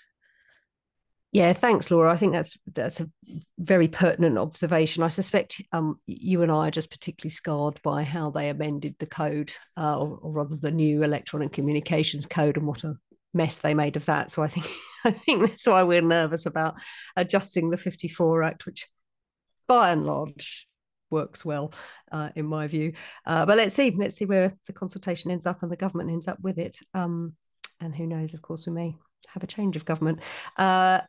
Yeah, 1.32 1.54
thanks, 1.54 1.90
Laura. 1.90 2.12
I 2.12 2.18
think 2.18 2.34
that's 2.34 2.58
that's 2.74 3.00
a 3.00 3.10
very 3.58 3.88
pertinent 3.88 4.38
observation. 4.38 5.02
I 5.02 5.08
suspect 5.08 5.62
um, 5.72 5.98
you 6.06 6.42
and 6.42 6.52
I 6.52 6.68
are 6.68 6.72
just 6.72 6.90
particularly 6.90 7.32
scarred 7.32 7.82
by 7.84 8.04
how 8.04 8.32
they 8.32 8.50
amended 8.50 8.96
the 9.00 9.06
code, 9.06 9.54
uh, 9.78 9.98
or, 9.98 10.20
or, 10.22 10.32
rather 10.34 10.58
the 10.58 10.72
new 10.72 11.04
electronic 11.04 11.54
communications 11.54 12.26
code, 12.26 12.58
and 12.58 12.68
what 12.68 12.84
a 12.84 12.98
mess 13.34 13.60
they 13.60 13.74
made 13.74 13.96
of 13.96 14.06
that. 14.06 14.30
So 14.30 14.44
I 14.44 14.48
think 14.48 14.66
I 15.06 15.12
think 15.12 15.48
that's 15.48 15.68
why 15.68 15.84
we're 15.84 16.02
nervous 16.02 16.46
about 16.46 16.76
adjusting 17.16 17.70
the 17.70 17.78
54 17.78 18.44
Act, 18.44 18.66
which 18.66 18.90
by 19.68 19.92
and 19.92 20.04
large 20.04 20.68
works 21.10 21.46
well, 21.46 21.74
uh, 22.12 22.30
in 22.36 22.46
my 22.46 22.68
view. 22.68 22.92
Uh, 23.26 23.46
but 23.46 23.56
let's 23.56 23.74
see, 23.74 23.94
let's 23.98 24.16
see 24.16 24.26
where 24.26 24.58
the 24.68 24.74
consultation 24.74 25.32
ends 25.32 25.46
up 25.46 25.64
and 25.64 25.72
the 25.72 25.78
government 25.78 26.10
ends 26.10 26.28
up 26.28 26.40
with 26.42 26.58
it. 26.58 26.78
Um, 26.94 27.36
and 27.80 27.96
who 27.96 28.06
knows? 28.06 28.34
Of 28.34 28.42
course, 28.42 28.68
we 28.68 28.74
may 28.74 28.96
have 29.30 29.44
a 29.44 29.48
change 29.48 29.76
of 29.76 29.86
government. 29.86 30.20
Uh, 30.58 31.02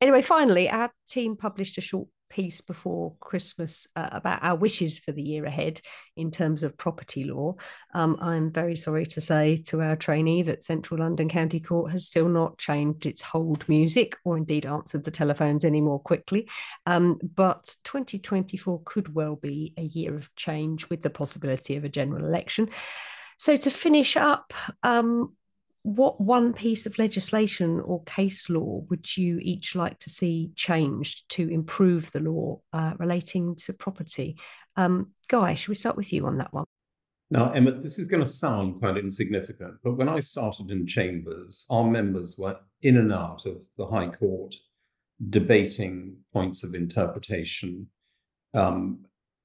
Anyway, 0.00 0.22
finally, 0.22 0.68
our 0.68 0.90
team 1.08 1.36
published 1.36 1.78
a 1.78 1.80
short 1.80 2.08
piece 2.34 2.60
before 2.60 3.14
Christmas 3.20 3.86
uh, 3.94 4.08
about 4.10 4.42
our 4.42 4.56
wishes 4.56 4.98
for 4.98 5.12
the 5.12 5.22
year 5.22 5.44
ahead 5.44 5.80
in 6.16 6.32
terms 6.32 6.64
of 6.64 6.76
property 6.76 7.24
law. 7.24 7.54
Um, 7.94 8.16
I'm 8.20 8.50
very 8.50 8.74
sorry 8.74 9.06
to 9.06 9.20
say 9.20 9.56
to 9.68 9.80
our 9.80 9.94
trainee 9.94 10.42
that 10.42 10.64
Central 10.64 11.00
London 11.00 11.28
County 11.28 11.60
Court 11.60 11.92
has 11.92 12.06
still 12.06 12.28
not 12.28 12.58
changed 12.58 13.06
its 13.06 13.22
hold 13.22 13.68
music 13.68 14.16
or 14.24 14.36
indeed 14.36 14.66
answered 14.66 15.04
the 15.04 15.12
telephones 15.12 15.64
any 15.64 15.80
more 15.80 16.00
quickly. 16.00 16.48
Um, 16.86 17.18
but 17.22 17.76
2024 17.84 18.82
could 18.84 19.14
well 19.14 19.36
be 19.36 19.72
a 19.76 19.82
year 19.82 20.16
of 20.16 20.34
change 20.34 20.88
with 20.90 21.02
the 21.02 21.10
possibility 21.10 21.76
of 21.76 21.84
a 21.84 21.88
general 21.88 22.24
election. 22.26 22.68
So, 23.38 23.56
to 23.56 23.70
finish 23.70 24.16
up, 24.16 24.52
um, 24.82 25.34
what 25.84 26.18
one 26.18 26.54
piece 26.54 26.86
of 26.86 26.98
legislation 26.98 27.78
or 27.80 28.02
case 28.04 28.48
law 28.48 28.82
would 28.88 29.16
you 29.18 29.38
each 29.42 29.74
like 29.74 29.98
to 29.98 30.08
see 30.08 30.50
changed 30.56 31.28
to 31.28 31.46
improve 31.48 32.10
the 32.10 32.20
law 32.20 32.58
uh, 32.72 32.94
relating 32.98 33.54
to 33.54 33.72
property? 33.74 34.36
Um, 34.76 35.12
Guy, 35.28 35.52
should 35.52 35.68
we 35.68 35.74
start 35.74 35.96
with 35.96 36.10
you 36.10 36.26
on 36.26 36.38
that 36.38 36.52
one? 36.54 36.64
Now, 37.30 37.52
Emma, 37.52 37.72
this 37.72 37.98
is 37.98 38.08
going 38.08 38.24
to 38.24 38.28
sound 38.28 38.80
quite 38.80 38.96
insignificant, 38.96 39.74
but 39.84 39.96
when 39.96 40.08
I 40.08 40.20
started 40.20 40.70
in 40.70 40.86
chambers, 40.86 41.66
our 41.68 41.84
members 41.84 42.36
were 42.38 42.56
in 42.80 42.96
and 42.96 43.12
out 43.12 43.44
of 43.44 43.66
the 43.76 43.86
High 43.86 44.08
Court 44.08 44.54
debating 45.28 46.16
points 46.32 46.64
of 46.64 46.74
interpretation. 46.74 47.88
Um, 48.54 49.00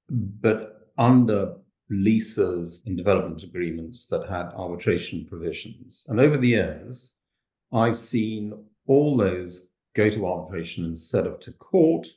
but 0.09 0.91
under 0.97 1.55
leases 1.89 2.83
and 2.85 2.95
development 2.97 3.43
agreements 3.43 4.05
that 4.07 4.29
had 4.29 4.53
arbitration 4.55 5.25
provisions. 5.27 6.05
And 6.07 6.19
over 6.19 6.37
the 6.37 6.49
years, 6.49 7.13
I've 7.73 7.97
seen 7.97 8.53
all 8.87 9.17
those 9.17 9.69
go 9.95 10.09
to 10.09 10.27
arbitration 10.27 10.85
instead 10.85 11.25
of 11.25 11.39
to 11.41 11.51
court. 11.53 12.07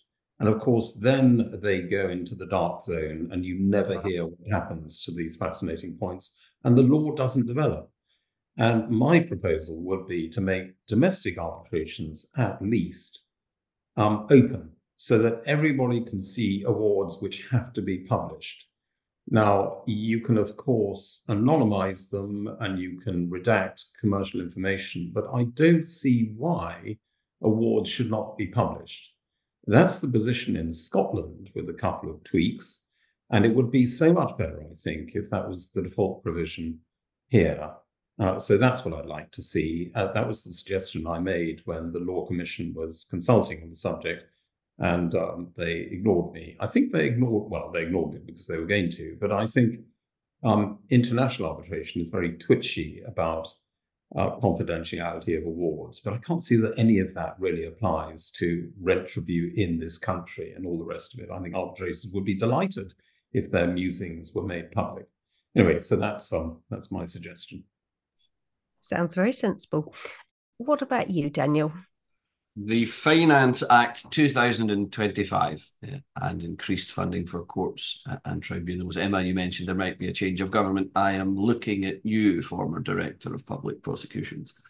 And 0.41 0.49
of 0.49 0.61
course, 0.61 0.95
then 0.95 1.59
they 1.63 1.83
go 1.83 2.11
into 2.11 2.35
the 2.35 2.47
dark 2.47 2.85
zone, 2.85 3.29
and 3.33 3.45
you 3.45 3.59
never 3.59 4.03
hear 4.03 4.27
what 4.27 4.51
happens 4.51 5.03
to 5.05 5.13
these 5.13 5.37
fascinating 5.37 5.97
points. 5.97 6.35
And 6.65 6.77
the 6.77 6.83
law 6.83 7.15
doesn't 7.15 7.47
develop. 7.47 7.91
And 8.59 8.91
my 8.91 9.21
proposal 9.21 9.83
would 9.83 10.07
be 10.07 10.29
to 10.31 10.41
make 10.41 10.75
domestic 10.87 11.39
arbitrations 11.39 12.27
at 12.37 12.61
least 12.61 13.21
um, 13.97 14.27
open 14.31 14.71
so 14.97 15.19
that 15.19 15.43
everybody 15.47 16.05
can 16.05 16.21
see 16.21 16.63
awards 16.67 17.19
which 17.21 17.45
have 17.51 17.73
to 17.73 17.83
be 17.83 17.99
published. 17.99 18.67
Now, 19.29 19.83
you 19.87 20.21
can, 20.21 20.37
of 20.37 20.57
course, 20.57 21.23
anonymize 21.29 22.11
them 22.11 22.49
and 22.61 22.79
you 22.79 23.01
can 23.01 23.31
redact 23.31 23.85
commercial 24.01 24.41
information, 24.41 25.11
but 25.15 25.25
I 25.33 25.45
don't 25.55 25.89
see 25.89 26.33
why 26.37 26.99
awards 27.43 27.89
should 27.89 28.11
not 28.11 28.37
be 28.37 28.49
published. 28.49 29.15
That's 29.67 30.01
the 30.01 30.09
position 30.09 30.57
in 30.57 30.73
Scotland 30.73 31.51
with 31.55 31.69
a 31.69 31.75
couple 31.75 32.11
of 32.11 32.23
tweaks. 32.25 32.83
And 33.31 33.47
it 33.47 33.55
would 33.55 33.71
be 33.71 33.87
so 33.87 34.13
much 34.13 34.37
better, 34.37 34.63
I 34.71 34.75
think, 34.75 35.13
if 35.15 35.31
that 35.31 35.49
was 35.49 35.71
the 35.71 35.83
default 35.83 36.23
provision 36.23 36.81
here. 37.29 37.71
Uh, 38.19 38.39
so 38.39 38.59
that's 38.59 38.85
what 38.85 38.93
I'd 38.93 39.07
like 39.07 39.31
to 39.33 39.43
see. 39.43 39.91
Uh, 39.95 40.13
that 40.13 40.27
was 40.29 40.45
the 40.45 40.53
suggestion 40.53 41.07
I 41.07 41.19
made 41.19 41.63
when 41.65 41.93
the 41.93 42.01
Law 42.01 42.27
Commission 42.27 42.75
was 42.75 43.07
consulting 43.09 43.63
on 43.63 43.71
the 43.71 43.77
subject 43.77 44.25
and 44.83 45.15
um, 45.15 45.53
they 45.57 45.89
ignored 45.93 46.35
me. 46.35 46.57
I 46.61 46.67
think 46.67 46.93
they 46.93 47.07
ignored, 47.07 47.51
well, 47.51 47.71
they 47.73 47.83
ignored 47.83 48.15
me 48.15 48.21
because 48.27 48.47
they 48.47 48.59
were 48.59 48.67
going 48.67 48.91
to, 48.91 49.17
but 49.21 49.31
I 49.31 49.47
think 49.47 49.77
um, 50.43 50.81
international 50.91 51.51
arbitration 51.51 52.03
is 52.03 52.09
very 52.09 52.33
twitchy 52.37 53.01
about 53.07 53.49
uh, 54.17 54.37
confidentiality 54.41 55.39
of 55.39 55.47
awards, 55.47 56.01
but 56.01 56.13
I 56.13 56.19
can't 56.19 56.43
see 56.43 56.57
that 56.57 56.75
any 56.77 56.99
of 56.99 57.15
that 57.15 57.37
really 57.39 57.65
applies 57.65 58.31
to 58.33 58.71
rent 58.81 59.15
review 59.17 59.53
in 59.55 59.79
this 59.79 59.99
country 59.99 60.53
and 60.53 60.67
all 60.67 60.79
the 60.79 60.85
rest 60.85 61.15
of 61.15 61.21
it. 61.21 61.31
I 61.33 61.39
think 61.41 61.55
arbitrators 61.55 62.05
would 62.13 62.25
be 62.25 62.35
delighted 62.35 62.93
if 63.33 63.51
their 63.51 63.69
musings 63.69 64.33
were 64.35 64.43
made 64.43 64.73
public. 64.73 65.07
Anyway, 65.57 65.79
so 65.79 65.97
that's 65.97 66.33
um, 66.33 66.61
that's 66.71 66.91
my 66.91 67.05
suggestion. 67.05 67.63
Sounds 68.81 69.15
very 69.15 69.33
sensible. 69.33 69.95
What 70.59 70.83
about 70.83 71.09
you, 71.09 71.31
Daniel? 71.31 71.73
The 72.55 72.85
Finance 72.85 73.63
Act 73.71 74.11
2025 74.11 75.71
yeah, 75.81 75.99
and 76.21 76.45
increased 76.45 76.93
funding 76.93 77.27
for 77.27 77.45
courts 77.47 78.03
and 78.27 78.43
tribunals. 78.43 78.99
Emma, 78.99 79.23
you 79.23 79.35
mentioned 79.35 79.69
there 79.69 79.75
might 79.75 79.99
be 79.99 80.09
a 80.09 80.13
change 80.13 80.43
of 80.43 80.51
government. 80.51 80.91
I 80.95 81.13
am 81.13 81.35
looking 81.35 81.87
at 81.87 82.05
you, 82.05 82.43
former 82.43 82.81
Director 82.81 83.35
of 83.35 83.47
Public 83.47 83.83
Prosecutions, 83.83 84.61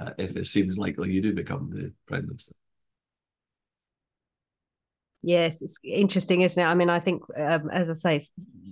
uh, 0.00 0.12
if 0.16 0.38
it 0.38 0.46
seems 0.46 0.78
likely 0.78 1.12
you 1.12 1.20
do 1.20 1.34
become 1.34 1.68
the 1.70 1.92
Prime 2.06 2.26
Minister. 2.26 2.54
Yes, 5.22 5.62
it's 5.62 5.78
interesting, 5.82 6.42
isn't 6.42 6.62
it? 6.62 6.66
I 6.66 6.74
mean, 6.74 6.88
I 6.88 7.00
think, 7.00 7.22
um, 7.36 7.68
as 7.70 7.90
I 7.90 7.92
say, 7.92 8.20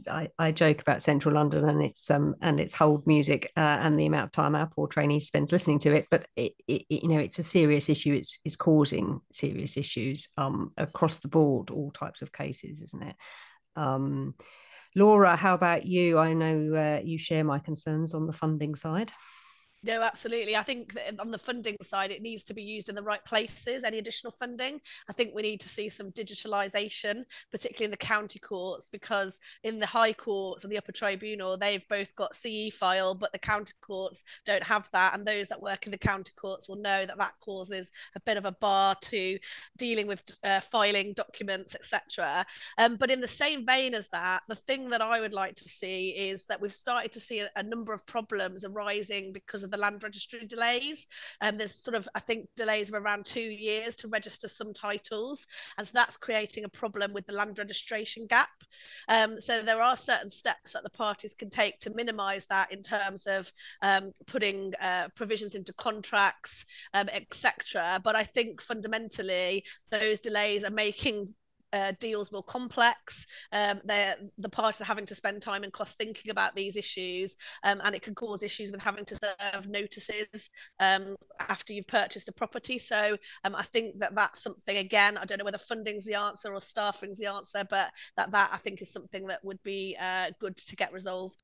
I, 0.09 0.29
I, 0.39 0.53
joke 0.53 0.81
about 0.81 1.03
Central 1.03 1.35
London 1.35 1.69
and 1.69 1.83
its 1.83 2.09
um 2.09 2.37
and 2.41 2.61
its 2.61 2.73
hold 2.73 3.05
music 3.05 3.51
uh, 3.57 3.79
and 3.81 3.99
the 3.99 4.07
amount 4.07 4.27
of 4.27 4.33
time 4.33 4.55
our 4.55 4.67
poor 4.67 4.87
trainee 4.87 5.19
spends 5.19 5.51
listening 5.51 5.81
to 5.81 5.93
it. 5.93 6.07
But 6.09 6.29
it, 6.37 6.53
it, 6.69 6.85
you 6.89 7.09
know, 7.09 7.19
it's 7.19 7.41
a 7.41 7.43
serious 7.43 7.89
issue. 7.89 8.15
It's 8.15 8.39
it's 8.45 8.55
causing 8.55 9.21
serious 9.33 9.77
issues 9.77 10.29
um 10.39 10.73
across 10.77 11.19
the 11.19 11.29
board, 11.29 11.71
all 11.71 11.91
types 11.91 12.23
of 12.23 12.33
cases, 12.33 12.81
isn't 12.81 13.03
it? 13.03 13.17
Um, 13.75 14.35
Laura, 14.95 15.35
how 15.35 15.55
about 15.55 15.85
you? 15.85 16.19
I 16.19 16.33
know 16.33 16.75
uh, 16.75 17.01
you 17.05 17.19
share 17.19 17.43
my 17.43 17.59
concerns 17.59 18.15
on 18.15 18.27
the 18.27 18.33
funding 18.33 18.77
side. 18.77 19.11
No, 19.83 20.03
absolutely. 20.03 20.57
I 20.57 20.63
think 20.63 20.97
on 21.21 21.31
the 21.31 21.39
funding 21.39 21.77
side, 21.83 22.11
it 22.11 22.23
needs 22.23 22.43
to 22.45 22.55
be 22.55 22.63
used 22.63 22.89
in 22.89 22.95
the 22.95 23.03
right 23.03 23.25
places. 23.25 23.85
Any 23.85 23.99
additional 23.99 24.33
funding, 24.33 24.81
I 25.09 25.13
think 25.13 25.35
we 25.35 25.43
need 25.43 25.61
to 25.61 25.69
see 25.69 25.89
some 25.89 26.11
digitalisation, 26.13 27.25
particularly 27.53 27.85
in 27.85 27.91
the 27.91 27.97
county 27.97 28.39
courts, 28.39 28.89
because 28.89 29.39
in 29.63 29.79
the 29.79 29.87
high 29.87 30.13
courts 30.13 30.65
and 30.65 30.73
the 30.73 30.79
upper 30.79 30.93
tribunal, 30.93 31.57
they've 31.57 31.87
both 31.89 32.15
got 32.17 32.35
CE-File, 32.35 33.15
but 33.15 33.33
the 33.33 33.39
county 33.39 33.75
courts 33.81 34.25
don't 34.45 34.63
have 34.63 34.89
that. 34.93 35.15
And 35.15 35.27
those 35.27 35.47
that 35.49 35.63
work 35.63 35.87
in 35.87 35.93
the 35.93 35.99
county 35.99 36.33
courts 36.37 36.69
will 36.69 36.77
know 36.77 37.05
that 37.07 37.19
that 37.19 37.35
causes 37.39 37.93
a 38.17 38.21
bit 38.21 38.39
of 38.39 38.45
a 38.45 38.53
bar 38.53 38.97
to 39.03 39.39
dealing 39.77 40.07
with 40.07 40.25
uh, 40.43 40.61
filing 40.61 41.13
documents, 41.13 41.75
etc. 41.75 42.45
Um, 42.79 42.97
but 42.97 43.11
in 43.11 43.21
the 43.21 43.29
same 43.29 43.67
vein 43.67 43.95
as 43.95 44.09
that, 44.09 44.43
the 44.49 44.55
thing 44.55 44.89
that 44.91 45.03
I 45.03 45.21
would 45.21 45.35
like 45.35 45.55
to 45.57 45.69
see 45.69 46.11
is 46.11 46.47
that 46.47 46.61
we've 46.61 46.73
started 46.73 47.13
to 47.13 47.21
see 47.21 47.41
a, 47.41 47.49
a 47.57 47.63
number 47.63 47.93
of 47.93 48.05
problems 48.07 48.65
arising 48.65 49.33
because 49.33 49.63
of 49.67 49.71
the 49.71 49.79
land 49.79 50.03
registry 50.03 50.47
delays. 50.47 51.07
Um, 51.41 51.59
there's 51.59 51.75
sort 51.75 51.95
of, 51.95 52.09
I 52.15 52.21
think, 52.21 52.49
delays 52.57 52.89
of 52.89 53.03
around 53.03 53.27
two 53.27 53.41
years 53.41 53.95
to 53.97 54.09
register 54.09 54.49
some 54.49 54.73
titles. 54.73 55.47
And 55.77 55.87
so 55.87 55.93
that's 55.95 56.17
creating 56.17 56.65
a 56.65 56.69
problem 56.69 57.13
with 57.13 57.27
the 57.27 57.35
land 57.35 57.59
registration 57.59 58.27
gap. 58.27 58.49
Um, 59.09 59.39
so 59.39 59.63
there 59.63 59.83
are 59.83 59.97
certain 59.97 60.31
steps 60.31 60.73
that 60.73 60.83
the 60.83 60.91
parties 60.91 61.35
can 61.35 61.51
take 61.51 61.79
to 61.81 61.95
minimise 61.95 62.47
that 62.47 62.73
in 62.73 62.83
terms 62.83 63.27
of 63.27 63.51
um, 63.83 64.13
putting 64.27 64.73
uh, 64.81 65.09
provisions 65.15 65.55
into 65.55 65.73
contracts, 65.75 66.65
um, 66.95 67.09
etc. 67.13 68.01
But 68.03 68.17
I 68.17 68.25
think 68.25 68.63
fundamentally 68.63 69.65
those 69.91 70.21
delays 70.21 70.65
are 70.65 70.71
making 70.71 71.35
uh, 71.73 71.93
deals 72.01 72.33
more 72.33 72.43
complex. 72.43 73.27
Um, 73.53 73.81
the 73.85 74.49
parties 74.49 74.81
are 74.81 74.85
having 74.85 75.07
to 75.07 75.15
spend 75.15 75.43
time 75.43 75.65
and 75.65 75.73
cost 75.73 75.99
thinking 75.99 76.31
about 76.31 76.55
these 76.55 76.77
issues, 76.77 77.37
um, 77.65 77.81
and 77.85 77.95
it 77.95 78.03
can 78.03 78.15
cause 78.15 78.43
issues 78.43 78.71
with 78.73 78.83
having 78.83 79.05
to 79.05 79.17
serve 79.17 79.69
notices 79.69 80.51
um, 80.81 81.17
after 81.49 81.73
you've 81.73 81.89
purchased 81.89 82.29
a 82.29 82.33
property. 82.33 82.79
So 82.79 83.17
um, 83.45 83.55
I 83.55 83.63
think 83.63 83.99
that 84.01 84.15
that's 84.15 84.43
something 84.43 84.77
again. 84.77 85.17
I 85.19 85.25
don't 85.25 85.39
know 85.39 85.45
whether 85.45 85.59
funding's 85.59 86.05
the 86.05 86.15
answer 86.15 86.53
or 86.53 86.61
staffing's 86.61 87.19
the 87.19 87.27
answer, 87.27 87.65
but 87.69 87.91
that 88.17 88.31
that 88.33 88.51
I 88.53 88.57
think 88.57 88.83
is 88.83 88.93
something 88.93 89.27
that 89.27 89.45
would 89.45 89.63
be 89.63 89.97
uh, 90.01 90.31
good 90.41 90.57
to 90.57 90.77
get 90.77 90.93
resolved. 90.93 91.43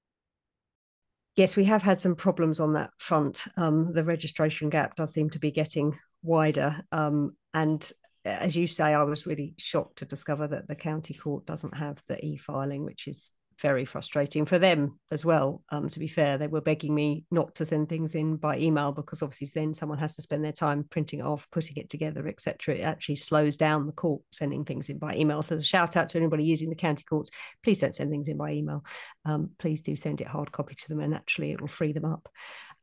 Yes, 1.36 1.56
we 1.56 1.64
have 1.64 1.82
had 1.82 1.98
some 1.98 2.14
problems 2.14 2.60
on 2.60 2.74
that 2.74 2.90
front. 2.98 3.46
Um, 3.56 3.92
the 3.92 4.04
registration 4.04 4.68
gap 4.68 4.96
does 4.96 5.14
seem 5.14 5.30
to 5.30 5.38
be 5.38 5.50
getting 5.50 5.98
wider, 6.22 6.84
um, 6.92 7.36
and 7.54 7.90
as 8.24 8.56
you 8.56 8.66
say, 8.66 8.94
I 8.94 9.02
was 9.02 9.26
really 9.26 9.54
shocked 9.58 9.98
to 9.98 10.04
discover 10.04 10.46
that 10.48 10.68
the 10.68 10.74
county 10.74 11.14
court 11.14 11.46
doesn't 11.46 11.76
have 11.76 12.02
the 12.06 12.24
e-filing, 12.24 12.84
which 12.84 13.08
is 13.08 13.32
very 13.60 13.84
frustrating 13.84 14.44
for 14.44 14.58
them 14.58 14.98
as 15.10 15.24
well. 15.24 15.62
Um, 15.70 15.88
to 15.90 15.98
be 15.98 16.08
fair, 16.08 16.36
they 16.36 16.48
were 16.48 16.60
begging 16.60 16.94
me 16.94 17.24
not 17.30 17.54
to 17.56 17.66
send 17.66 17.88
things 17.88 18.14
in 18.14 18.36
by 18.36 18.58
email 18.58 18.92
because 18.92 19.22
obviously 19.22 19.48
then 19.54 19.72
someone 19.74 19.98
has 19.98 20.16
to 20.16 20.22
spend 20.22 20.44
their 20.44 20.52
time 20.52 20.84
printing 20.90 21.20
it 21.20 21.24
off, 21.24 21.48
putting 21.50 21.76
it 21.76 21.88
together, 21.88 22.26
etc. 22.26 22.76
It 22.76 22.82
actually 22.82 23.16
slows 23.16 23.56
down 23.56 23.86
the 23.86 23.92
court 23.92 24.22
sending 24.32 24.64
things 24.64 24.88
in 24.88 24.98
by 24.98 25.14
email. 25.16 25.42
So, 25.42 25.60
shout 25.60 25.96
out 25.96 26.08
to 26.08 26.18
anybody 26.18 26.44
using 26.44 26.70
the 26.70 26.74
county 26.74 27.04
courts: 27.04 27.30
please 27.62 27.78
don't 27.78 27.94
send 27.94 28.10
things 28.10 28.28
in 28.28 28.36
by 28.36 28.52
email. 28.52 28.84
Um, 29.24 29.50
please 29.58 29.80
do 29.80 29.96
send 29.96 30.20
it 30.20 30.26
hard 30.26 30.52
copy 30.52 30.74
to 30.74 30.88
them, 30.88 31.00
and 31.00 31.14
actually 31.14 31.52
it 31.52 31.60
will 31.60 31.68
free 31.68 31.92
them 31.92 32.04
up. 32.04 32.28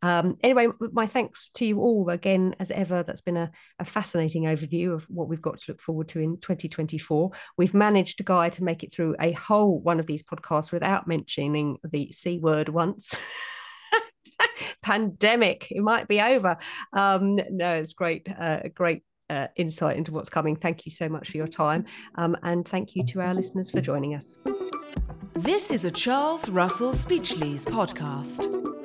Um, 0.02 0.38
anyway, 0.44 0.68
my 0.94 1.06
thanks 1.08 1.50
to 1.56 1.66
you 1.66 1.80
all 1.80 2.10
again, 2.10 2.56
as 2.60 2.72
ever. 2.72 3.04
That's 3.04 3.22
been 3.22 3.38
a, 3.38 3.52
a, 3.80 3.86
fascinating 3.86 4.44
overview 4.44 4.94
of 4.94 5.04
what 5.10 5.28
we've 5.28 5.42
got 5.42 5.60
to 5.60 5.72
look 5.72 5.82
forward 5.82 6.08
to 6.10 6.20
in 6.20 6.38
2024. 6.38 7.32
We've 7.58 7.74
managed, 7.74 8.24
Guy, 8.24 8.50
to 8.50 8.64
make 8.64 8.84
it 8.84 8.94
through 8.94 9.16
a 9.20 9.34
whole 9.34 9.80
one 9.80 10.00
of 10.00 10.06
these 10.06 10.24
podcasts 10.24 10.72
without 10.72 11.08
mentioning 11.08 11.78
the 11.84 12.12
C 12.12 12.40
word 12.40 12.70
once. 12.70 13.18
Pandemic, 14.84 15.68
it 15.72 15.82
might 15.82 16.08
be 16.08 16.22
over. 16.22 16.56
Um, 16.94 17.36
no, 17.50 17.74
it's 17.76 17.94
great, 17.94 18.28
uh, 18.40 18.62
great 18.74 19.04
uh, 19.30 19.48
insight 19.58 19.98
into 19.98 20.14
what's 20.14 20.30
coming. 20.30 20.56
Thank 20.56 20.86
you 20.86 20.92
so 20.92 21.10
much 21.10 21.30
for 21.30 21.38
your 21.38 21.48
time. 21.48 21.86
Um, 22.16 22.38
and 22.44 22.66
thank 22.66 22.96
you 22.96 23.06
to 23.08 23.22
our 23.22 23.34
listeners 23.34 23.70
for 23.70 23.82
joining 23.82 24.16
us. 24.16 24.38
This 25.34 25.72
is 25.72 25.86
a 25.86 25.92
Charles 25.92 26.50
Russell 26.50 26.94
Speechlys 26.94 27.66
podcast. 27.66 28.79